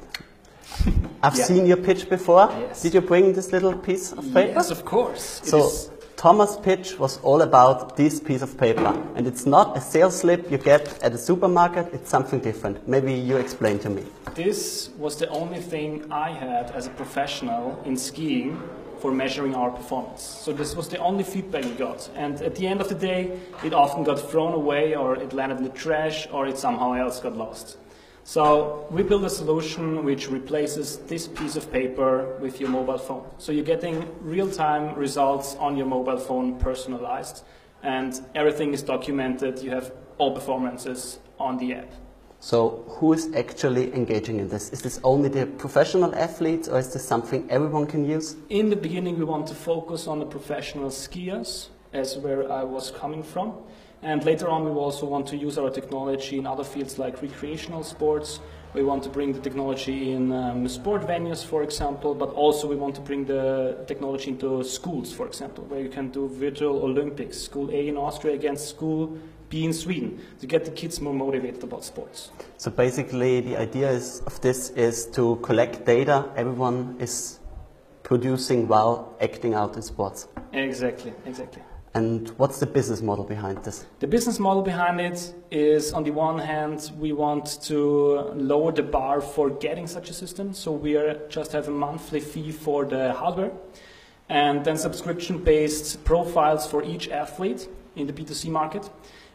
I've 1.24 1.36
yeah. 1.36 1.43
seen 1.43 1.65
your 1.65 1.77
pitch 1.77 2.10
before. 2.10 2.50
Yes. 2.51 2.81
Did 2.81 2.93
you 2.93 3.01
bring 3.01 3.34
this 3.34 3.51
little 3.51 3.77
piece 3.77 4.12
of 4.12 4.24
paper? 4.34 4.53
Yes, 4.55 4.72
of 4.72 4.86
course. 4.86 5.41
so, 5.43 5.72
Thomas' 6.17 6.57
pitch 6.57 6.98
was 6.98 7.19
all 7.19 7.43
about 7.43 7.96
this 7.96 8.19
piece 8.19 8.41
of 8.41 8.57
paper. 8.57 8.91
And 9.15 9.27
it's 9.27 9.46
not 9.46 9.77
a 9.77 9.81
sales 9.81 10.19
slip 10.19 10.50
you 10.50 10.57
get 10.57 11.01
at 11.03 11.13
a 11.13 11.17
supermarket, 11.17 11.93
it's 11.93 12.10
something 12.10 12.39
different. 12.39 12.88
Maybe 12.88 13.13
you 13.13 13.38
explain 13.38 13.77
to 13.79 13.89
me. 13.89 14.03
This 14.34 14.89
was 14.98 15.17
the 15.17 15.29
only 15.29 15.62
thing 15.62 16.12
I 16.12 16.31
had 16.31 16.72
as 16.72 16.88
a 16.88 16.89
professional 16.89 17.79
in 17.86 17.96
skiing 17.96 18.60
for 19.00 19.12
measuring 19.12 19.56
our 19.56 19.70
performance. 19.70 20.22
So 20.22 20.51
this 20.54 20.75
was 20.75 20.89
the 20.89 20.98
only 20.98 21.24
feedback 21.24 21.63
we 21.63 21.72
got. 21.72 22.10
And 22.16 22.42
at 22.42 22.56
the 22.56 22.68
end 22.68 22.82
of 22.82 22.89
the 22.89 22.96
day, 22.96 23.39
it 23.63 23.74
often 23.74 24.04
got 24.04 24.20
thrown 24.20 24.54
away 24.54 24.96
or 24.96 25.16
it 25.16 25.34
landed 25.34 25.60
in 25.60 25.63
the 25.63 25.70
trash 25.70 26.27
or 26.32 26.48
it 26.48 26.58
somehow 26.58 26.94
else 26.94 27.20
got 27.20 27.38
lost. 27.38 27.77
So 28.24 28.86
we 28.92 29.04
built 29.04 29.24
a 29.24 29.30
solution 29.30 30.04
which 30.04 30.30
replaces 30.30 30.98
this 30.98 31.27
piece 31.27 31.56
of 31.56 31.72
paper 31.72 32.38
with 32.42 32.60
your 32.60 32.70
mobile 32.70 32.98
phone. 32.98 33.25
So 33.38 33.54
you're 33.54 33.63
getting 33.63 34.06
real-time 34.22 34.96
results 34.96 35.56
on 35.56 35.77
your 35.77 35.86
mobile 35.86 36.18
phone 36.18 36.60
personalized 36.60 37.44
and 37.84 38.20
everything 38.36 38.74
is 38.74 38.84
documented. 38.84 39.60
You 39.60 39.72
have 39.72 39.94
all 40.18 40.36
performances 40.36 41.20
on 41.39 41.58
the 41.58 41.75
app. 41.75 41.94
So 42.39 42.86
who 42.88 43.13
is 43.13 43.34
actually 43.36 43.94
engaging 43.94 44.39
in 44.39 44.48
this? 44.48 44.70
Is 44.70 44.82
this 44.82 45.00
only 45.03 45.29
the 45.29 45.46
professional 45.46 46.13
athletes 46.15 46.67
or 46.67 46.79
is 46.79 46.94
this 46.94 47.06
something 47.06 47.50
everyone 47.50 47.88
can 47.88 48.06
use? 48.06 48.36
In 48.50 48.70
the 48.70 48.75
beginning 48.75 49.17
we 49.17 49.25
want 49.25 49.48
to 49.48 49.56
focus 49.56 50.08
on 50.08 50.20
the 50.20 50.25
professional 50.25 50.89
skiers 50.89 51.70
as 51.94 52.17
where 52.17 52.51
I 52.51 52.63
was 52.63 52.91
coming 52.91 53.24
from. 53.24 53.56
And 54.03 54.24
later 54.24 54.48
on 54.48 54.63
we 54.65 54.72
also 54.72 55.08
want 55.08 55.27
to 55.27 55.38
use 55.38 55.58
our 55.58 55.72
technology 55.72 56.38
in 56.38 56.46
other 56.46 56.63
fields 56.63 57.00
like 57.00 57.22
recreational 57.22 57.84
sports 57.84 58.39
We 58.74 58.84
want 58.84 59.01
to 59.03 59.10
bring 59.10 59.32
the 59.34 59.39
technology 59.39 60.12
in 60.12 60.32
um, 60.32 60.67
sport 60.67 61.01
venues, 61.01 61.44
for 61.44 61.63
example, 61.63 62.13
but 62.13 62.29
also 62.34 62.67
we 62.67 62.75
want 62.75 62.94
to 62.96 63.01
bring 63.01 63.25
the 63.25 63.84
technology 63.88 64.29
into 64.29 64.63
schools, 64.63 65.12
for 65.12 65.25
example, 65.25 65.63
where 65.65 65.79
you 65.79 65.89
can 65.89 66.10
do 66.10 66.27
virtual 66.27 66.84
Olympics, 66.84 67.39
school 67.39 67.72
A 67.72 67.88
in 67.88 67.98
Austria 67.98 68.36
against 68.36 68.70
school 68.70 69.17
B 69.50 69.63
in 69.66 69.74
Sweden, 69.74 70.20
to 70.39 70.48
get 70.48 70.66
the 70.66 70.72
kids 70.72 71.00
more 71.01 71.13
motivated 71.13 71.63
about 71.63 71.84
sports. 71.84 72.32
So 72.58 72.72
basically, 72.72 73.42
the 73.42 73.58
idea 73.58 73.89
is, 73.89 74.22
of 74.25 74.39
this 74.42 74.72
is 74.72 75.06
to 75.12 75.38
collect 75.38 75.86
data 75.86 76.30
everyone 76.36 76.96
is 77.00 77.39
producing 78.04 78.68
while 78.68 79.16
acting 79.22 79.54
out 79.54 79.75
in 79.75 79.82
sports. 79.82 80.27
Exactly, 80.54 81.13
exactly. 81.25 81.62
And 81.94 82.30
what's 82.38 82.60
the 82.60 82.68
business 82.68 83.01
model 83.01 83.24
behind 83.24 83.63
this? 83.63 83.86
The 84.00 84.08
business 84.08 84.39
model 84.39 84.62
behind 84.62 85.01
it 85.01 85.34
is 85.50 85.94
on 85.94 86.04
the 86.04 86.12
one 86.12 86.38
hand, 86.38 86.92
we 87.00 87.12
want 87.12 87.60
to 87.63 87.77
lower 88.36 88.72
the 88.72 88.84
bar 88.84 89.20
for 89.20 89.50
getting 89.50 89.88
such 89.88 90.10
a 90.10 90.13
system. 90.13 90.54
So 90.54 90.72
we 90.72 90.96
are 90.96 91.27
just 91.27 91.54
have 91.54 91.68
a 91.68 91.72
monthly 91.72 92.20
fee 92.20 92.51
for 92.51 92.86
the 92.86 93.13
hardware 93.13 93.51
and 94.30 94.63
then 94.63 94.77
subscription 94.77 95.44
based 95.44 96.04
profiles 96.04 96.68
for 96.70 96.84
each 96.84 97.10
athlete 97.10 97.68
in 97.96 98.08
the 98.08 98.13
B2C 98.13 98.50
market. 98.50 98.89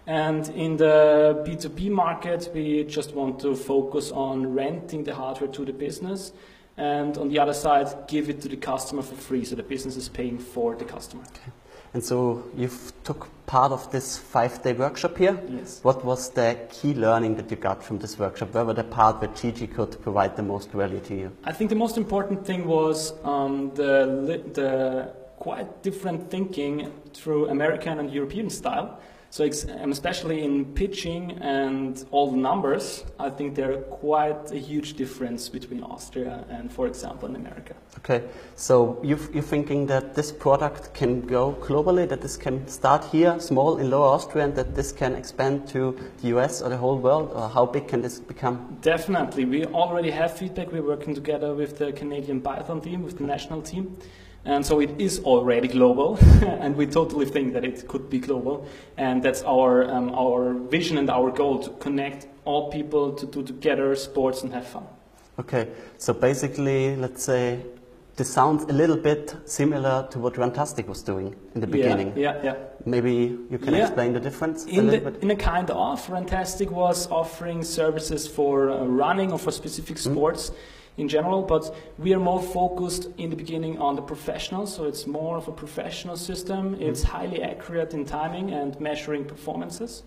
And 0.07 0.49
in 0.51 0.77
the 0.77 1.45
B2B 1.47 1.91
market, 1.91 2.51
we 2.55 2.85
just 2.85 3.15
want 3.15 3.41
to 3.41 3.55
focus 3.55 4.11
on 4.11 4.53
renting 4.53 5.05
the 5.05 5.15
hardware 5.15 5.51
to 5.51 5.65
the 5.65 5.73
business 5.73 6.33
and 6.77 7.19
on 7.19 7.29
the 7.29 7.39
other 7.39 7.53
side, 7.53 8.09
give 8.09 8.31
it 8.31 8.41
to 8.43 8.49
the 8.49 8.57
customer 8.57 9.03
for 9.03 9.15
free. 9.15 9.45
So 9.45 9.55
the 9.55 9.63
business 9.63 9.97
is 9.97 10.09
paying 10.09 10.39
for 10.39 10.75
the 10.75 10.85
customer. 10.85 11.23
Okay. 11.23 11.53
And 11.95 12.03
so 12.03 12.45
you've 12.57 12.93
took 13.05 13.29
part 13.45 13.71
of 13.71 13.93
this 13.93 14.17
five-day 14.17 14.73
workshop 14.73 15.19
here. 15.19 15.39
Yes. 15.51 15.81
What 15.83 16.03
was 16.03 16.31
the 16.31 16.59
key 16.71 16.95
learning 16.95 17.37
that 17.37 17.51
you 17.51 17.57
got 17.59 17.85
from 17.85 17.99
this 17.99 18.19
workshop? 18.19 18.55
Where 18.55 18.65
were 18.65 18.73
the 18.73 18.85
part 18.85 19.21
where 19.21 19.31
Gigi 19.35 19.67
could 19.67 20.01
provide 20.01 20.35
the 20.35 20.43
most 20.43 20.71
value 20.71 21.01
to 21.01 21.15
you? 21.15 21.37
I 21.45 21.53
think 21.53 21.69
the 21.69 21.77
most 21.77 21.99
important 21.99 22.47
thing 22.47 22.67
was 22.67 23.13
um, 23.25 23.75
the, 23.75 24.43
the 24.55 25.13
quite 25.39 25.83
different 25.83 26.31
thinking 26.31 26.91
through 27.13 27.51
American 27.51 27.99
and 27.99 28.11
European 28.11 28.49
style. 28.49 28.99
So 29.33 29.45
ex- 29.45 29.65
especially 29.65 30.45
in 30.45 30.67
pitching 30.75 31.39
and 31.41 32.05
all 32.11 32.31
the 32.31 32.37
numbers, 32.37 33.03
I 33.19 33.31
think 33.31 33.55
there 33.55 33.73
are 33.73 33.81
quite 33.81 34.53
a 34.53 34.59
huge 34.59 34.93
difference 34.93 35.49
between 35.49 35.83
Austria 35.83 36.45
and, 36.51 36.71
for 36.71 36.87
example, 36.87 37.31
in 37.31 37.37
America. 37.37 37.75
Okay, 38.01 38.25
so 38.57 39.01
you 39.03 39.17
you're 39.33 39.51
thinking 39.55 39.87
that 39.87 40.15
this 40.15 40.31
product 40.31 40.93
can 40.93 41.23
go 41.23 41.57
globally, 41.63 42.07
that 42.11 42.21
this 42.21 42.37
can 42.37 42.69
start 42.69 43.05
here, 43.07 43.41
small 43.41 43.79
in 43.79 43.89
Lower 43.89 44.09
Austria, 44.17 44.45
and 44.45 44.55
that 44.55 44.75
this 44.75 44.93
can 44.93 45.15
expand 45.15 45.67
to 45.69 45.97
the 46.21 46.29
US 46.37 46.61
or 46.61 46.69
the 46.69 46.77
whole 46.77 46.99
world, 46.99 47.33
or 47.35 47.49
how 47.49 47.65
big 47.65 47.89
can 47.89 48.03
this 48.03 48.21
become? 48.21 48.77
Definitely. 48.83 49.47
We 49.47 49.65
already 49.65 50.11
have 50.11 50.37
feedback. 50.37 50.71
We're 50.73 50.89
working 50.95 51.15
together 51.15 51.55
with 51.55 51.79
the 51.79 51.91
Canadian 51.93 52.43
Biathlon 52.43 52.83
team, 52.83 53.03
with 53.03 53.17
the 53.17 53.25
national 53.25 53.63
team. 53.63 53.97
And 54.45 54.67
so 54.67 54.81
it 54.81 55.01
is 55.01 55.21
already 55.21 55.69
global, 55.69 56.17
and 56.43 56.77
we 56.77 56.87
totally 56.87 57.27
think 57.27 57.53
that 57.53 57.65
it 57.65 57.87
could 57.87 58.11
be 58.11 58.19
global. 58.19 58.67
And 58.97 59.23
that's 59.23 59.43
our, 59.45 59.85
um, 59.89 60.11
our 60.15 60.55
vision 60.55 60.99
and 60.99 61.09
our 61.09 61.31
goal 61.31 61.61
to 61.61 61.71
connect 61.79 62.27
all 62.45 62.71
people 62.71 63.13
to 63.13 63.27
do 63.27 63.43
together 63.45 63.95
sports 63.95 64.43
and 64.43 64.53
have 64.53 64.67
fun. 64.67 64.85
Okay, 65.39 65.69
so 65.97 66.13
basically, 66.13 66.97
let's 66.97 67.23
say 67.23 67.61
this 68.17 68.29
sounds 68.31 68.65
a 68.65 68.73
little 68.73 68.97
bit 68.97 69.35
similar 69.47 70.07
to 70.11 70.19
what 70.19 70.35
Runtastic 70.35 70.87
was 70.87 71.03
doing 71.03 71.35
in 71.55 71.61
the 71.61 71.67
beginning. 71.67 72.13
Yeah, 72.17 72.35
yeah, 72.37 72.45
yeah. 72.45 72.55
Maybe 72.85 73.39
you 73.49 73.59
can 73.59 73.75
Yeah. 73.75 73.87
explain 73.87 74.13
the 74.13 74.21
difference 74.21 74.67
a 74.67 74.69
In, 74.71 74.87
little 74.89 75.05
the, 75.05 75.11
bit. 75.13 75.23
in 75.23 75.31
a 75.31 75.37
kind 75.37 75.71
of, 75.71 76.07
Runtastic 76.09 76.71
was 76.71 77.09
offering 77.11 77.63
services 77.63 78.27
for 78.27 78.71
uh, 78.71 78.85
running 78.85 79.33
or 79.33 79.39
for 79.39 79.53
specific 79.53 79.99
sports 79.99 80.51
in 80.97 81.09
general, 81.09 81.43
but 81.43 81.75
we 81.99 82.13
are 82.13 82.21
more 82.21 82.43
focused 82.43 83.09
in 83.17 83.31
the 83.31 83.37
beginning 83.37 83.79
on 83.79 83.97
the 83.97 84.03
professionals, 84.03 84.75
so 84.75 84.85
it's 84.85 85.07
more 85.07 85.37
of 85.37 85.49
a 85.49 85.53
professional 85.53 86.17
system. 86.17 86.77
It's 86.81 87.03
highly 87.03 87.43
accurate 87.43 87.95
in 87.95 88.05
timing 88.05 88.51
and 88.53 88.79
measuring 88.79 89.25
performances. 89.25 90.03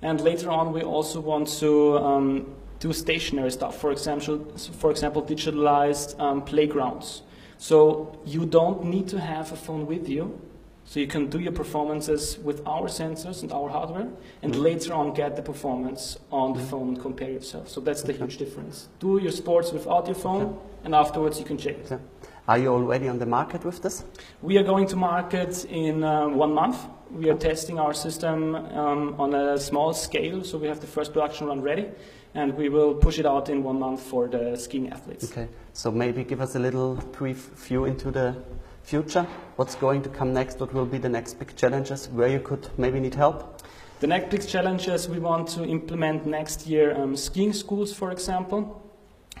And 0.00 0.20
later 0.20 0.50
on, 0.50 0.72
we 0.72 0.82
also 0.82 1.20
want 1.20 1.48
to 1.60 1.98
um, 1.98 2.54
do 2.78 2.92
stationary 2.92 3.50
stuff, 3.50 3.78
for 3.78 3.92
example, 3.92 4.44
for 4.56 4.90
example 4.90 5.22
digitalized 5.22 6.18
um, 6.20 6.42
playgrounds. 6.42 7.22
So 7.58 8.18
you 8.24 8.46
don't 8.46 8.84
need 8.84 9.08
to 9.08 9.20
have 9.20 9.52
a 9.52 9.56
phone 9.56 9.86
with 9.86 10.08
you. 10.08 10.38
So 10.86 11.00
you 11.00 11.06
can 11.06 11.28
do 11.28 11.38
your 11.38 11.52
performances 11.52 12.38
with 12.38 12.60
our 12.66 12.88
sensors 12.88 13.42
and 13.42 13.50
our 13.52 13.68
hardware, 13.68 14.08
and 14.42 14.54
later 14.54 14.92
on 14.92 15.14
get 15.14 15.34
the 15.34 15.42
performance 15.42 16.18
on 16.30 16.52
the 16.52 16.60
phone 16.60 16.88
and 16.88 17.00
compare 17.00 17.30
yourself. 17.30 17.68
So 17.68 17.80
that's 17.80 18.02
the 18.02 18.12
huge 18.12 18.36
difference. 18.36 18.88
Do 19.00 19.18
your 19.18 19.32
sports 19.32 19.72
without 19.72 20.06
your 20.06 20.14
phone, 20.14 20.58
and 20.84 20.94
afterwards 20.94 21.38
you 21.38 21.46
can 21.46 21.56
check 21.56 21.78
it. 21.78 21.88
Yeah. 21.90 21.98
Are 22.46 22.58
you 22.58 22.68
already 22.68 23.08
on 23.08 23.18
the 23.18 23.26
market 23.26 23.64
with 23.64 23.80
this? 23.80 24.04
We 24.42 24.58
are 24.58 24.62
going 24.62 24.86
to 24.88 24.96
market 24.96 25.64
in 25.64 26.04
um, 26.04 26.36
one 26.36 26.52
month. 26.52 26.76
We 27.10 27.30
are 27.30 27.36
testing 27.36 27.78
our 27.78 27.94
system 27.94 28.54
um, 28.54 29.18
on 29.18 29.32
a 29.34 29.58
small 29.58 29.94
scale, 29.94 30.44
so 30.44 30.58
we 30.58 30.68
have 30.68 30.80
the 30.80 30.86
first 30.86 31.14
production 31.14 31.46
run 31.46 31.62
ready, 31.62 31.86
and 32.34 32.54
we 32.54 32.68
will 32.68 32.94
push 32.94 33.18
it 33.18 33.24
out 33.24 33.48
in 33.48 33.62
one 33.62 33.78
month 33.78 34.02
for 34.02 34.28
the 34.28 34.56
skiing 34.56 34.90
athletes. 34.90 35.32
Okay, 35.32 35.48
so 35.72 35.90
maybe 35.90 36.24
give 36.24 36.42
us 36.42 36.54
a 36.54 36.58
little 36.58 36.96
brief 37.12 37.50
view 37.56 37.86
into 37.86 38.10
the 38.10 38.36
future. 38.84 39.26
What's 39.56 39.74
going 39.74 40.02
to 40.02 40.08
come 40.08 40.32
next? 40.32 40.60
What 40.60 40.72
will 40.72 40.86
be 40.86 40.98
the 40.98 41.08
next 41.08 41.34
big 41.38 41.56
challenges? 41.56 42.08
Where 42.08 42.28
you 42.28 42.40
could 42.40 42.68
maybe 42.78 43.00
need 43.00 43.14
help? 43.14 43.62
The 44.00 44.06
next 44.06 44.30
big 44.30 44.46
challenges 44.46 45.08
we 45.08 45.18
want 45.18 45.48
to 45.50 45.64
implement 45.64 46.26
next 46.26 46.66
year 46.66 46.94
um, 46.94 47.16
skiing 47.16 47.52
schools, 47.52 47.92
for 47.92 48.10
example. 48.10 48.82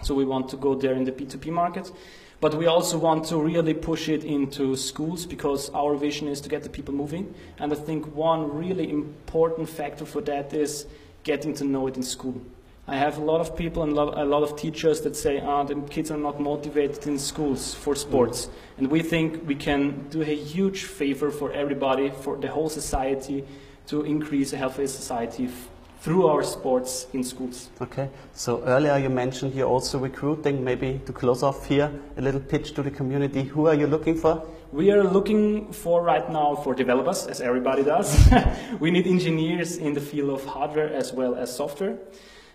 So 0.02 0.14
we 0.14 0.24
want 0.24 0.48
to 0.48 0.56
go 0.56 0.74
there 0.74 0.94
in 0.94 1.04
the 1.04 1.12
B2B 1.12 1.46
market. 1.52 1.92
But 2.40 2.54
we 2.54 2.66
also 2.66 2.98
want 2.98 3.24
to 3.26 3.36
really 3.36 3.74
push 3.74 4.08
it 4.08 4.24
into 4.24 4.76
schools 4.76 5.24
because 5.26 5.70
our 5.70 5.94
vision 5.94 6.28
is 6.28 6.40
to 6.42 6.48
get 6.48 6.62
the 6.62 6.68
people 6.68 6.94
moving. 6.94 7.34
And 7.58 7.72
I 7.72 7.76
think 7.76 8.14
one 8.14 8.52
really 8.54 8.90
important 8.90 9.68
factor 9.68 10.04
for 10.04 10.20
that 10.22 10.52
is 10.52 10.86
getting 11.22 11.54
to 11.54 11.64
know 11.64 11.86
it 11.86 11.96
in 11.96 12.02
school. 12.02 12.40
I 12.86 12.96
have 12.96 13.16
a 13.16 13.24
lot 13.24 13.40
of 13.40 13.56
people 13.56 13.82
and 13.82 13.94
lo- 13.94 14.12
a 14.14 14.24
lot 14.26 14.42
of 14.42 14.56
teachers 14.56 15.00
that 15.02 15.16
say, 15.16 15.40
ah, 15.40 15.64
the 15.64 15.74
kids 15.88 16.10
are 16.10 16.18
not 16.18 16.38
motivated 16.38 17.06
in 17.06 17.18
schools 17.18 17.72
for 17.74 17.94
sports. 17.94 18.50
And 18.76 18.90
we 18.90 19.00
think 19.00 19.46
we 19.48 19.54
can 19.54 20.06
do 20.10 20.20
a 20.20 20.34
huge 20.34 20.84
favor 20.84 21.30
for 21.30 21.50
everybody, 21.52 22.10
for 22.10 22.36
the 22.36 22.48
whole 22.48 22.68
society, 22.68 23.42
to 23.86 24.02
increase 24.02 24.52
a 24.52 24.58
healthy 24.58 24.86
society 24.86 25.46
f- 25.46 25.68
through 26.00 26.26
our 26.26 26.42
sports 26.42 27.06
in 27.14 27.24
schools. 27.24 27.70
Okay, 27.80 28.10
so 28.34 28.62
earlier 28.64 28.98
you 28.98 29.08
mentioned 29.08 29.54
you're 29.54 29.68
also 29.68 29.98
recruiting. 29.98 30.62
Maybe 30.62 31.00
to 31.06 31.12
close 31.14 31.42
off 31.42 31.64
here, 31.66 31.90
a 32.18 32.20
little 32.20 32.40
pitch 32.40 32.74
to 32.74 32.82
the 32.82 32.90
community. 32.90 33.44
Who 33.44 33.66
are 33.66 33.74
you 33.74 33.86
looking 33.86 34.14
for? 34.14 34.42
We 34.72 34.90
are 34.90 35.04
looking 35.04 35.72
for 35.72 36.02
right 36.02 36.28
now 36.30 36.56
for 36.56 36.74
developers, 36.74 37.26
as 37.28 37.40
everybody 37.40 37.82
does. 37.82 38.28
we 38.80 38.90
need 38.90 39.06
engineers 39.06 39.78
in 39.78 39.94
the 39.94 40.00
field 40.02 40.30
of 40.30 40.44
hardware 40.44 40.92
as 40.92 41.14
well 41.14 41.34
as 41.34 41.56
software. 41.56 41.96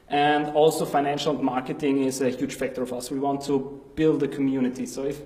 And 0.09 0.47
also 0.55 0.85
financial 0.85 1.33
marketing 1.33 2.03
is 2.03 2.21
a 2.21 2.29
huge 2.29 2.55
factor 2.55 2.81
of 2.81 2.91
us. 2.93 3.11
We 3.11 3.19
want 3.19 3.41
to 3.45 3.81
build 3.95 4.23
a 4.23 4.27
community. 4.27 4.85
So 4.87 5.03
if 5.05 5.21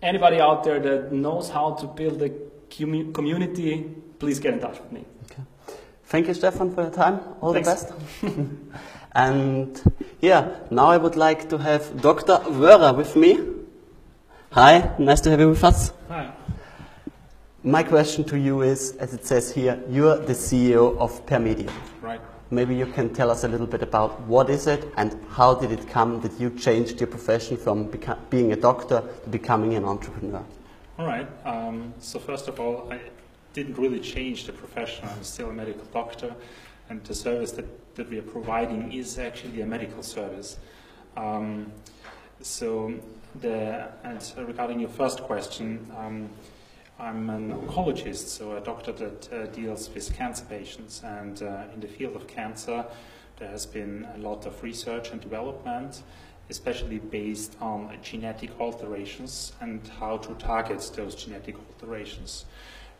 anybody 0.00 0.40
out 0.40 0.62
there 0.62 0.78
that 0.78 1.12
knows 1.12 1.50
how 1.50 1.74
to 1.74 1.86
build 1.86 2.22
a 2.22 2.30
commu- 2.70 3.12
community, 3.12 3.90
please 4.18 4.38
get 4.38 4.54
in 4.54 4.60
touch 4.60 4.78
with 4.80 4.92
me. 4.92 5.04
Okay. 5.24 5.42
Thank 6.04 6.28
you, 6.28 6.34
Stefan, 6.34 6.72
for 6.72 6.82
your 6.82 6.90
time. 6.90 7.20
All 7.40 7.52
Thanks. 7.52 7.68
the 7.68 7.74
best. 7.74 7.92
and 9.12 9.82
yeah, 10.20 10.56
now 10.70 10.86
I 10.86 10.96
would 10.96 11.16
like 11.16 11.48
to 11.50 11.58
have 11.58 12.00
Dr. 12.00 12.38
Wöhrer 12.46 12.96
with 12.96 13.16
me. 13.16 13.40
Hi, 14.52 14.94
nice 14.98 15.20
to 15.22 15.30
have 15.30 15.40
you 15.40 15.50
with 15.50 15.64
us. 15.64 15.92
Hi. 16.08 16.32
My 17.64 17.82
question 17.82 18.24
to 18.24 18.38
you 18.38 18.62
is, 18.62 18.92
as 18.96 19.12
it 19.12 19.26
says 19.26 19.52
here, 19.52 19.82
you're 19.90 20.16
the 20.16 20.32
CEO 20.32 20.96
of 20.96 21.26
Permedio. 21.26 21.70
Right. 22.00 22.17
Maybe 22.50 22.74
you 22.74 22.86
can 22.86 23.12
tell 23.12 23.30
us 23.30 23.44
a 23.44 23.48
little 23.48 23.66
bit 23.66 23.82
about 23.82 24.20
what 24.22 24.48
is 24.48 24.66
it 24.66 24.90
and 24.96 25.18
how 25.28 25.54
did 25.54 25.70
it 25.70 25.86
come 25.88 26.20
that 26.22 26.40
you 26.40 26.50
changed 26.50 26.98
your 26.98 27.06
profession 27.06 27.58
from 27.58 27.90
being 28.30 28.52
a 28.52 28.56
doctor 28.56 29.02
to 29.24 29.28
becoming 29.28 29.74
an 29.74 29.84
entrepreneur? 29.84 30.42
All 30.98 31.06
right. 31.06 31.28
Um, 31.44 31.92
so 31.98 32.18
first 32.18 32.48
of 32.48 32.58
all, 32.58 32.90
I 32.90 33.00
didn't 33.52 33.76
really 33.76 34.00
change 34.00 34.46
the 34.46 34.52
profession. 34.52 35.06
I'm 35.08 35.22
still 35.22 35.50
a 35.50 35.52
medical 35.52 35.84
doctor, 35.92 36.34
and 36.88 37.04
the 37.04 37.14
service 37.14 37.52
that, 37.52 37.66
that 37.96 38.08
we 38.08 38.18
are 38.18 38.22
providing 38.22 38.92
is 38.92 39.18
actually 39.18 39.60
a 39.60 39.66
medical 39.66 40.02
service. 40.02 40.58
Um, 41.16 41.70
so 42.40 42.94
the 43.40 43.90
and 44.04 44.32
regarding 44.38 44.80
your 44.80 44.88
first 44.88 45.22
question, 45.22 45.86
um, 45.98 46.30
I'm 47.00 47.30
an 47.30 47.52
oncologist, 47.52 48.26
so 48.26 48.56
a 48.56 48.60
doctor 48.60 48.90
that 48.90 49.32
uh, 49.32 49.46
deals 49.46 49.88
with 49.94 50.12
cancer 50.12 50.44
patients, 50.46 51.00
and 51.04 51.40
uh, 51.40 51.62
in 51.72 51.78
the 51.78 51.86
field 51.86 52.16
of 52.16 52.26
cancer, 52.26 52.84
there 53.36 53.48
has 53.48 53.66
been 53.66 54.08
a 54.16 54.18
lot 54.18 54.46
of 54.46 54.60
research 54.64 55.12
and 55.12 55.20
development, 55.20 56.02
especially 56.50 56.98
based 56.98 57.56
on 57.60 57.96
genetic 58.02 58.50
alterations 58.58 59.52
and 59.60 59.86
how 60.00 60.16
to 60.16 60.34
target 60.34 60.90
those 60.96 61.14
genetic 61.14 61.54
alterations. 61.56 62.46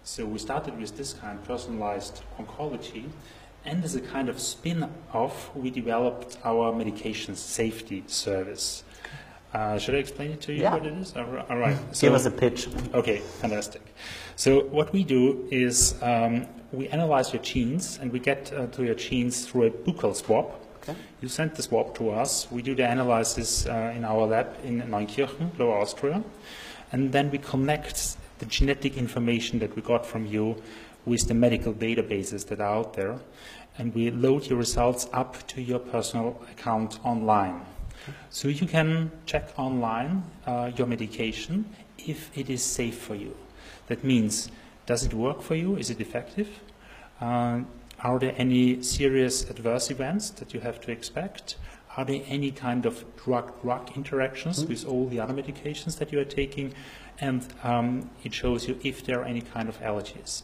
So 0.05 0.25
we 0.26 0.38
started 0.38 0.78
with 0.78 0.97
this 0.97 1.14
kind 1.14 1.37
of 1.37 1.45
personalized 1.45 2.23
oncology, 2.38 3.07
And 3.64 3.85
as 3.85 3.95
a 3.95 4.00
kind 4.00 4.28
of 4.28 4.40
spin 4.40 4.88
off, 5.12 5.55
we 5.55 5.71
developed 5.71 6.38
our 6.45 6.73
medication 6.73 7.37
safety 7.37 8.05
service. 8.07 8.85
Uh, 9.55 9.78
should 9.78 9.95
I 9.95 9.99
explain 9.99 10.31
it 10.33 10.40
to 10.43 10.52
you 10.52 10.62
Yeah. 10.62 10.75
what 10.75 10.87
it 10.87 10.93
is? 10.93 11.14
All 11.17 11.25
ri- 11.25 11.43
all 11.49 11.57
right. 11.57 11.76
Give 11.99 12.12
us 12.14 12.26
a 12.26 12.31
pitch. 12.31 12.69
Okay, 12.93 13.19
fantastic. 13.40 13.81
So 14.37 14.64
what 14.64 14.93
we 14.93 15.05
do 15.05 15.49
is 15.50 15.95
um, 16.02 16.47
we 16.73 16.88
analyze 16.88 17.33
your 17.33 17.43
genes, 17.43 17.99
and 18.00 18.12
we 18.12 18.19
get 18.19 18.52
uh, 18.52 18.67
to 18.67 18.85
your 18.85 18.95
genes 18.95 19.47
through 19.47 19.64
a 19.67 19.71
buccal 19.71 20.14
swab. 20.14 20.47
Okay. 20.83 20.95
You 21.23 21.28
send 21.28 21.55
the 21.55 21.62
swab 21.62 21.95
to 21.97 22.11
us. 22.11 22.47
We 22.50 22.61
do 22.62 22.75
the 22.75 22.88
analysis 22.90 23.67
uh, 23.67 23.93
in 23.97 24.05
our 24.05 24.26
lab 24.26 24.49
in 24.64 24.83
Neunkirchen, 24.83 25.59
Lower 25.59 25.78
Austria, 25.81 26.23
and 26.93 27.11
then 27.12 27.31
we 27.31 27.38
connect 27.38 28.17
the 28.40 28.47
genetic 28.47 28.97
information 28.99 29.59
that 29.61 29.75
we 29.75 29.83
got 29.83 30.05
from 30.07 30.26
you 30.26 30.57
with 31.07 31.26
the 31.26 31.35
medical 31.35 31.73
databases 31.73 32.47
that 32.49 32.61
are 32.61 32.75
out 32.76 32.93
there, 32.95 33.19
and 33.78 33.95
we 33.95 34.11
load 34.11 34.47
your 34.47 34.59
results 34.59 35.09
up 35.12 35.47
to 35.49 35.62
your 35.62 35.78
personal 35.78 36.40
account 36.52 36.99
online. 37.02 37.62
So 38.31 38.49
you 38.49 38.67
can 38.67 39.11
check 39.27 39.50
online 39.57 40.23
uh, 40.47 40.71
your 40.77 40.87
medication 40.87 41.65
if 41.99 42.37
it 42.37 42.50
is 42.50 42.62
safe 42.62 42.99
for 42.99 43.15
you. 43.15 43.37
That 43.88 44.05
means, 44.05 44.50
does 44.87 45.05
it 45.05 45.15
work 45.15 45.43
for 45.43 45.55
you? 45.55 45.77
Is 45.77 45.91
it 45.91 46.00
effective? 46.00 46.49
Uh, 47.21 47.61
are 48.00 48.19
there 48.19 48.35
any 48.37 48.83
serious 48.83 49.49
adverse 49.50 49.91
events 49.91 50.31
that 50.31 50.55
you 50.55 50.61
have 50.61 50.81
to 50.83 50.93
expect? 50.93 51.57
Are 51.97 52.05
there 52.05 52.23
any 52.29 52.53
kind 52.53 52.87
of 52.87 53.05
drug-drug 53.17 53.97
interactions 53.97 54.65
with 54.65 54.87
all 54.87 55.09
the 55.09 55.19
other 55.19 55.35
medications 55.35 55.99
that 55.99 56.12
you 56.12 56.21
are 56.21 56.25
taking? 56.25 56.75
And 57.21 57.45
um, 57.65 58.11
it 58.23 58.33
shows 58.33 58.69
you 58.69 58.79
if 58.85 59.05
there 59.05 59.21
are 59.21 59.25
any 59.25 59.41
kind 59.41 59.69
of 59.69 59.81
allergies. 59.81 60.43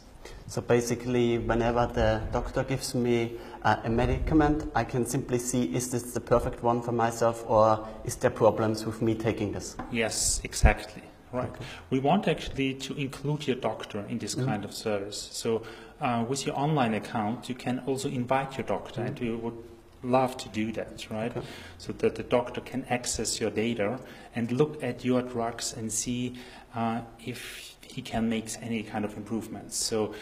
So 0.48 0.62
basically, 0.62 1.38
whenever 1.38 1.86
the 1.86 2.22
doctor 2.32 2.64
gives 2.64 2.94
me 2.94 3.38
uh, 3.64 3.76
a 3.84 3.90
medicament, 3.90 4.70
I 4.74 4.84
can 4.84 5.06
simply 5.06 5.38
see 5.38 5.74
is 5.74 5.90
this 5.90 6.12
the 6.12 6.20
perfect 6.20 6.62
one 6.62 6.82
for 6.82 6.92
myself 6.92 7.44
or 7.48 7.86
is 8.04 8.16
there 8.16 8.30
problems 8.30 8.84
with 8.84 9.00
me 9.00 9.14
taking 9.14 9.52
this? 9.52 9.76
Yes, 9.90 10.40
exactly. 10.44 11.02
Right. 11.32 11.50
We 11.90 11.98
want 11.98 12.28
actually 12.28 12.74
to 12.74 12.94
include 12.94 13.48
your 13.48 13.56
doctor 13.56 14.04
in 14.08 14.18
this 14.18 14.36
kind 14.36 14.64
of 14.64 14.72
service. 14.72 15.28
So, 15.32 15.62
uh, 16.00 16.24
with 16.28 16.46
your 16.46 16.56
online 16.56 16.94
account, 16.94 17.48
you 17.48 17.56
can 17.56 17.80
also 17.86 18.08
invite 18.08 18.56
your 18.56 18.64
doctor, 18.64 19.02
and 19.02 19.18
we 19.18 19.34
would 19.34 19.56
love 20.04 20.36
to 20.36 20.48
do 20.50 20.70
that, 20.72 21.10
right? 21.10 21.32
So 21.78 21.92
that 21.94 22.14
the 22.14 22.22
doctor 22.22 22.60
can 22.60 22.84
access 22.88 23.40
your 23.40 23.50
data 23.50 23.98
and 24.36 24.52
look 24.52 24.80
at 24.80 25.04
your 25.04 25.22
drugs 25.22 25.74
and 25.76 25.90
see 25.90 26.36
uh, 26.72 27.00
if 27.24 27.74
he 27.82 28.00
can 28.00 28.28
make 28.28 28.46
any 28.62 28.84
kind 28.84 29.04
of 29.04 29.16
improvements. 29.16 29.76
So. 29.76 30.14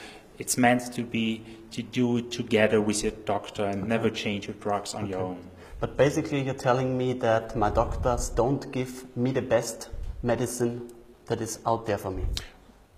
It's 0.42 0.58
meant 0.58 0.92
to 0.94 1.04
be 1.04 1.44
to 1.70 1.84
do 1.84 2.16
it 2.16 2.32
together 2.32 2.80
with 2.80 3.04
your 3.04 3.12
doctor 3.12 3.64
and 3.64 3.88
never 3.88 4.10
change 4.10 4.48
your 4.48 4.56
drugs 4.56 4.92
on 4.92 5.06
your 5.06 5.20
own. 5.20 5.38
But 5.78 5.96
basically, 5.96 6.42
you're 6.42 6.62
telling 6.68 6.98
me 6.98 7.12
that 7.26 7.54
my 7.54 7.70
doctors 7.70 8.28
don't 8.28 8.72
give 8.72 9.16
me 9.16 9.30
the 9.30 9.40
best 9.40 9.90
medicine 10.20 10.90
that 11.26 11.40
is 11.40 11.60
out 11.64 11.86
there 11.86 11.96
for 11.96 12.10
me. 12.10 12.24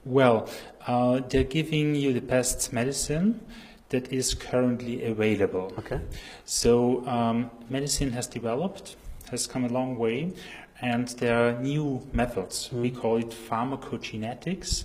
Well, 0.07 0.49
uh, 0.87 1.21
they're 1.29 1.45
giving 1.45 1.95
you 1.95 2.15
the 2.15 2.23
best 2.23 2.73
medicine 2.73 3.43
that 3.91 4.11
is 4.11 4.33
currently 4.33 5.05
available. 5.05 5.71
Okay. 5.81 6.01
So, 6.47 7.07
um, 7.07 7.51
medicine 7.69 8.11
has 8.13 8.27
developed, 8.27 8.97
has 9.31 9.47
come 9.47 9.67
a 9.67 9.69
long 9.69 9.99
way, 9.99 10.33
and 10.81 11.09
there 11.21 11.37
are 11.47 11.53
new 11.61 12.09
methods. 12.15 12.73
We 12.73 12.91
call 12.91 13.19
it 13.19 13.37
pharmacogenetics, 13.51 14.85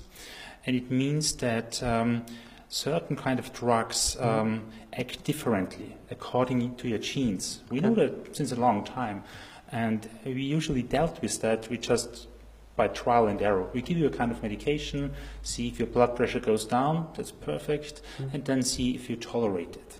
and 0.65 0.75
it 0.75 0.91
means 0.91 1.33
that 1.37 1.81
um, 1.81 2.25
certain 2.69 3.15
kind 3.15 3.39
of 3.39 3.51
drugs 3.51 4.15
um, 4.19 4.63
act 4.93 5.23
differently 5.23 5.97
according 6.11 6.75
to 6.75 6.87
your 6.87 6.99
genes. 6.99 7.63
We 7.69 7.79
know 7.79 7.95
that 7.95 8.35
since 8.35 8.51
a 8.51 8.55
long 8.55 8.83
time, 8.83 9.23
and 9.71 10.07
we 10.23 10.43
usually 10.43 10.83
dealt 10.83 11.21
with 11.21 11.41
that. 11.41 11.69
We 11.69 11.77
just 11.77 12.27
by 12.75 12.87
trial 12.87 13.27
and 13.27 13.41
error. 13.41 13.67
We 13.73 13.81
give 13.81 13.97
you 13.97 14.07
a 14.07 14.09
kind 14.09 14.31
of 14.31 14.41
medication, 14.41 15.11
see 15.41 15.67
if 15.67 15.79
your 15.79 15.89
blood 15.89 16.15
pressure 16.15 16.39
goes 16.39 16.63
down, 16.63 17.09
that's 17.13 17.31
perfect, 17.31 18.01
and 18.31 18.45
then 18.45 18.63
see 18.63 18.95
if 18.95 19.09
you 19.09 19.17
tolerate 19.17 19.75
it. 19.75 19.97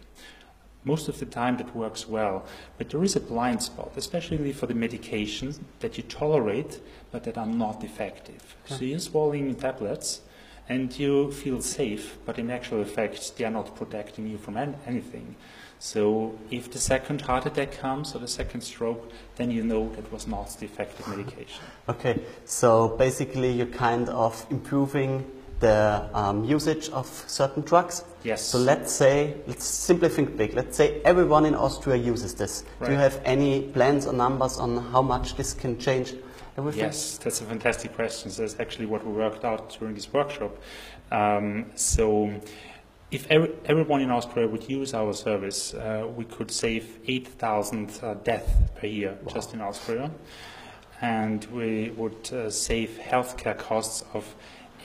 Most 0.86 1.10
of 1.10 1.20
the 1.20 1.26
time 1.26 1.58
that 1.58 1.76
works 1.76 2.08
well, 2.08 2.46
but 2.78 2.89
there 2.89 3.04
is 3.04 3.17
a 3.17 3.20
blind 3.20 3.62
spot, 3.62 3.91
especially 3.98 4.54
for 4.54 4.65
the 4.65 4.74
medications 4.74 5.60
that 5.82 5.98
you 5.98 6.04
tolerate 6.04 6.80
but 7.12 7.26
that 7.26 7.38
are 7.38 7.46
not 7.46 7.84
effective. 7.84 8.56
So 8.65 8.86
you're 8.86 9.00
swallowing 9.00 9.56
tablets 9.56 10.22
and 10.69 10.97
you 10.97 11.32
feel 11.32 11.62
safe, 11.62 12.17
but 12.25 12.38
in 12.39 12.49
actual 12.51 12.82
effect 12.82 13.36
they 13.38 13.43
are 13.43 13.51
not 13.51 13.75
protecting 13.75 14.27
you 14.27 14.38
from 14.38 14.55
an- 14.55 14.77
anything. 14.86 15.36
So 15.79 16.38
if 16.51 16.71
the 16.71 16.77
second 16.79 17.21
heart 17.21 17.45
attack 17.45 17.71
comes 17.79 18.13
or 18.13 18.19
the 18.19 18.27
second 18.27 18.62
stroke, 18.62 19.10
then 19.38 19.49
you 19.49 19.63
know 19.63 19.89
that 19.95 20.12
was 20.12 20.27
not 20.27 20.49
the 20.60 20.65
effective 20.65 21.08
medication. 21.08 21.63
Okay, 21.89 22.19
so 22.45 22.89
basically, 22.99 23.51
you're 23.51 23.65
kind 23.65 24.10
of 24.10 24.45
improving 24.51 25.25
the 25.60 26.08
um, 26.13 26.43
usage 26.43 26.89
of 26.89 27.08
certain 27.27 27.63
drugs. 27.63 28.03
Yes. 28.23 28.43
So 28.43 28.60
let's 28.60 28.91
say, 28.91 29.36
let's 29.47 29.65
simply 29.65 30.10
think 30.10 30.38
big. 30.38 30.53
Let's 30.53 30.77
say 30.77 31.01
everyone 31.03 31.45
in 31.45 31.55
Austria 31.55 31.95
uses 31.95 32.36
this. 32.36 32.63
Do 32.86 32.91
you 32.91 32.97
have 32.97 33.19
any 33.25 33.62
plans 33.62 34.05
or 34.05 34.13
numbers 34.13 34.58
on 34.60 34.77
how 34.91 35.01
much 35.01 35.36
this 35.36 35.53
can 35.53 35.79
change? 35.79 36.13
Yes, 36.80 37.17
that's 37.17 37.41
a 37.41 37.45
fantastic 37.45 37.93
question. 37.93 38.32
So 38.32 38.41
that's 38.41 38.60
actually 38.60 38.86
what 38.86 39.06
we 39.06 39.12
worked 39.12 39.45
out 39.45 39.78
during 39.80 39.95
this 39.95 40.12
workshop. 40.12 40.56
Um, 41.12 41.65
so, 41.76 42.34
if 43.12 43.26
every, 43.32 43.52
everyone 43.65 44.02
in 44.02 44.12
Austria 44.12 44.48
would 44.48 44.69
use 44.69 44.93
our 44.93 45.13
service, 45.13 45.74
uh, 45.74 46.08
we 46.15 46.26
could 46.26 46.52
save 46.52 47.00
8,000 47.08 48.00
uh, 48.04 48.13
deaths 48.15 48.52
per 48.76 48.88
year 48.88 49.17
just 49.28 49.54
in 49.54 49.62
Austria. 49.62 50.12
And 51.02 51.45
we 51.45 51.91
would 51.91 52.32
uh, 52.32 52.50
save 52.50 53.00
healthcare 53.02 53.58
costs 53.58 54.04
of 54.13 54.36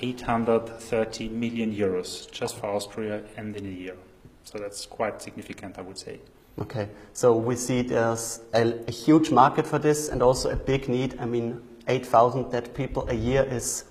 830 0.00 1.28
million 1.28 1.74
euros 1.74 2.30
just 2.30 2.56
for 2.56 2.66
Austria 2.66 3.22
and 3.36 3.56
in 3.56 3.66
a 3.66 3.70
year. 3.70 3.96
So 4.44 4.58
that's 4.58 4.86
quite 4.86 5.20
significant, 5.20 5.78
I 5.78 5.82
would 5.82 5.98
say. 5.98 6.20
Okay, 6.58 6.88
so 7.12 7.36
we 7.36 7.56
see 7.56 7.82
there's 7.82 8.40
a, 8.54 8.74
a 8.86 8.90
huge 8.90 9.30
market 9.30 9.66
for 9.66 9.78
this 9.78 10.08
and 10.08 10.22
also 10.22 10.50
a 10.50 10.56
big 10.56 10.88
need. 10.88 11.18
I 11.18 11.26
mean, 11.26 11.60
8,000 11.88 12.50
dead 12.50 12.72
people 12.74 13.08
a 13.08 13.14
year 13.14 13.42
is 13.42 13.84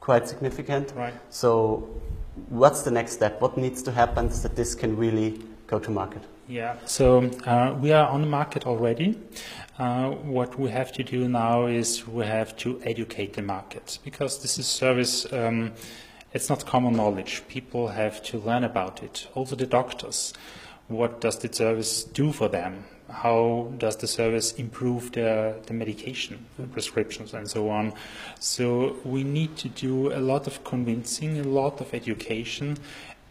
quite 0.00 0.28
significant. 0.28 0.92
Right. 0.94 1.14
So, 1.30 1.88
what's 2.50 2.82
the 2.82 2.90
next 2.90 3.12
step? 3.12 3.40
What 3.40 3.56
needs 3.56 3.82
to 3.84 3.92
happen 3.92 4.30
so 4.30 4.48
that 4.48 4.56
this 4.56 4.74
can 4.74 4.96
really 4.96 5.40
go 5.66 5.78
to 5.78 5.90
market? 5.90 6.22
Yeah, 6.46 6.76
so 6.84 7.30
uh, 7.46 7.76
we 7.80 7.92
are 7.92 8.08
on 8.08 8.22
the 8.22 8.26
market 8.26 8.66
already. 8.66 9.16
Uh, 9.78 10.10
what 10.10 10.58
we 10.58 10.68
have 10.70 10.92
to 10.92 11.04
do 11.04 11.28
now 11.28 11.66
is 11.66 12.06
we 12.08 12.26
have 12.26 12.56
to 12.56 12.80
educate 12.82 13.34
the 13.34 13.42
market 13.42 13.98
because 14.04 14.42
this 14.42 14.58
is 14.58 14.66
service. 14.66 15.32
Um, 15.32 15.72
it's 16.32 16.48
not 16.48 16.66
common 16.66 16.94
knowledge. 16.94 17.42
People 17.48 17.88
have 17.88 18.22
to 18.24 18.38
learn 18.38 18.64
about 18.64 19.02
it. 19.02 19.28
Also, 19.34 19.54
the 19.54 19.66
doctors. 19.66 20.34
What 20.90 21.20
does 21.20 21.38
the 21.38 21.52
service 21.52 22.02
do 22.02 22.32
for 22.32 22.48
them? 22.48 22.84
How 23.08 23.72
does 23.78 23.96
the 23.96 24.08
service 24.08 24.54
improve 24.54 25.12
the, 25.12 25.54
the 25.66 25.72
medication, 25.72 26.44
the 26.58 26.66
prescriptions, 26.66 27.32
and 27.32 27.48
so 27.48 27.70
on? 27.70 27.92
So, 28.40 28.96
we 29.04 29.22
need 29.22 29.56
to 29.58 29.68
do 29.68 30.12
a 30.12 30.18
lot 30.18 30.48
of 30.48 30.64
convincing, 30.64 31.38
a 31.38 31.44
lot 31.44 31.80
of 31.80 31.94
education, 31.94 32.76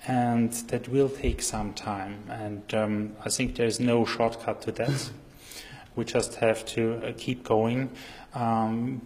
and 0.07 0.53
that 0.69 0.87
will 0.87 1.09
take 1.09 1.41
some 1.41 1.73
time. 1.73 2.23
And 2.29 2.73
um, 2.73 3.15
I 3.25 3.29
think 3.29 3.57
there's 3.57 3.81
no 3.81 4.05
shortcut 4.05 4.61
to 4.61 4.71
that. 4.71 5.09
we 5.97 6.05
just 6.05 6.35
have 6.35 6.65
to 6.67 7.05
uh, 7.05 7.11
keep 7.17 7.43
going, 7.43 7.89
um, 8.35 9.01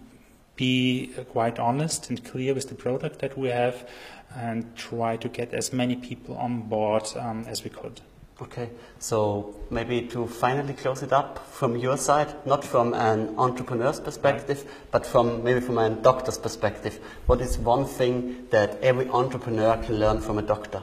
be 0.54 1.12
quite 1.30 1.58
honest 1.58 2.08
and 2.08 2.24
clear 2.24 2.54
with 2.54 2.68
the 2.68 2.76
product 2.76 3.18
that 3.18 3.36
we 3.36 3.48
have, 3.48 3.88
and 4.32 4.76
try 4.76 5.16
to 5.16 5.28
get 5.28 5.52
as 5.52 5.72
many 5.72 5.96
people 5.96 6.36
on 6.36 6.62
board 6.62 7.02
um, 7.16 7.44
as 7.48 7.64
we 7.64 7.70
could. 7.70 8.00
Okay, 8.42 8.68
so 8.98 9.54
maybe 9.70 10.02
to 10.08 10.26
finally 10.26 10.74
close 10.74 11.04
it 11.04 11.12
up 11.12 11.46
from 11.46 11.76
your 11.76 11.96
side, 11.96 12.34
not 12.44 12.64
from 12.64 12.92
an 12.92 13.32
entrepreneur's 13.38 14.00
perspective, 14.00 14.68
but 14.90 15.06
from 15.06 15.44
maybe 15.44 15.60
from 15.60 15.78
a 15.78 15.88
doctor's 15.88 16.36
perspective. 16.36 16.98
What 17.26 17.40
is 17.40 17.58
one 17.58 17.84
thing 17.84 18.48
that 18.50 18.82
every 18.82 19.08
entrepreneur 19.08 19.76
can 19.76 20.00
learn 20.00 20.20
from 20.20 20.38
a 20.38 20.42
doctor? 20.42 20.82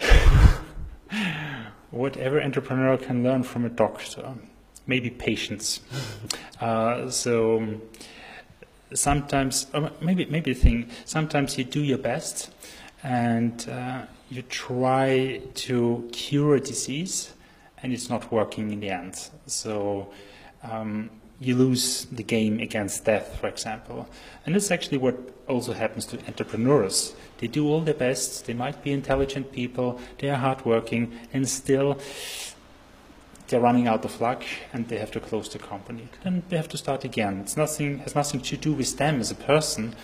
Whatever 1.90 2.40
entrepreneur 2.40 2.96
can 2.96 3.22
learn 3.22 3.42
from 3.42 3.66
a 3.66 3.68
doctor, 3.68 4.32
maybe 4.86 5.10
patience. 5.10 5.80
uh, 6.62 7.10
so 7.10 7.78
sometimes, 8.94 9.66
or 9.74 9.90
maybe 10.00 10.24
maybe 10.24 10.54
the 10.54 10.60
thing. 10.60 10.90
Sometimes 11.04 11.58
you 11.58 11.64
do 11.64 11.82
your 11.82 11.98
best, 11.98 12.50
and 13.02 13.68
uh, 13.68 14.02
you 14.30 14.42
try 14.42 15.40
to 15.54 16.08
cure 16.12 16.56
a 16.56 16.60
disease, 16.60 17.32
and 17.82 17.92
it's 17.92 18.08
not 18.08 18.32
working 18.32 18.70
in 18.72 18.80
the 18.80 18.90
end. 18.90 19.30
So. 19.46 20.10
Um, 20.62 21.10
you 21.42 21.56
lose 21.56 22.04
the 22.12 22.22
game 22.22 22.60
against 22.60 23.06
death, 23.06 23.38
for 23.40 23.48
example. 23.48 24.06
And 24.44 24.54
that's 24.54 24.70
actually 24.70 24.98
what 24.98 25.16
also 25.48 25.72
happens 25.72 26.04
to 26.06 26.18
entrepreneurs. 26.26 27.14
They 27.38 27.46
do 27.46 27.66
all 27.66 27.80
their 27.80 27.94
best. 27.94 28.44
They 28.44 28.52
might 28.52 28.84
be 28.84 28.92
intelligent 28.92 29.50
people. 29.50 29.98
They 30.18 30.28
are 30.28 30.36
hardworking, 30.36 31.18
and 31.32 31.48
still 31.48 31.98
they're 33.48 33.60
running 33.60 33.88
out 33.88 34.04
of 34.04 34.20
luck 34.20 34.44
and 34.72 34.88
they 34.88 34.98
have 34.98 35.10
to 35.10 35.20
close 35.20 35.48
the 35.48 35.58
company. 35.58 36.08
Then 36.22 36.44
they 36.48 36.56
have 36.56 36.68
to 36.68 36.78
start 36.78 37.04
again. 37.04 37.40
It's 37.40 37.56
nothing 37.56 37.98
has 37.98 38.14
nothing 38.14 38.40
to 38.42 38.56
do 38.56 38.72
with 38.72 38.96
them 38.96 39.20
as 39.20 39.30
a 39.30 39.34
person, 39.34 39.96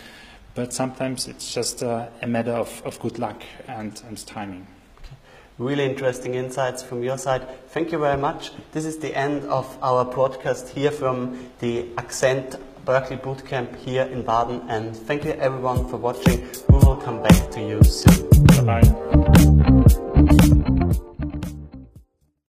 but 0.57 0.73
sometimes 0.73 1.27
it's 1.27 1.53
just 1.53 1.83
a, 1.83 2.09
a 2.23 2.27
matter 2.27 2.51
of, 2.51 2.81
of 2.83 2.99
good 2.99 3.19
luck 3.19 3.43
and, 3.67 4.01
and 4.07 4.25
timing. 4.25 4.65
Really 5.59 5.85
interesting 5.85 6.33
insights 6.33 6.81
from 6.81 7.03
your 7.03 7.19
side. 7.19 7.47
Thank 7.69 7.91
you 7.91 7.99
very 7.99 8.17
much. 8.17 8.51
This 8.71 8.83
is 8.83 8.97
the 8.97 9.15
end 9.15 9.43
of 9.43 9.77
our 9.83 10.03
broadcast 10.03 10.69
here 10.69 10.89
from 10.89 11.51
the 11.59 11.85
Accent 11.99 12.55
Berkeley 12.85 13.17
Bootcamp 13.17 13.75
here 13.77 14.03
in 14.03 14.23
Baden. 14.23 14.63
And 14.67 14.95
thank 14.95 15.25
you 15.25 15.33
everyone 15.33 15.87
for 15.89 15.97
watching. 15.97 16.47
We 16.69 16.79
will 16.79 16.97
come 16.97 17.21
back 17.21 17.51
to 17.51 17.61
you 17.61 17.83
soon. 17.83 18.27
Bye 18.65 18.81
bye. 18.81 19.63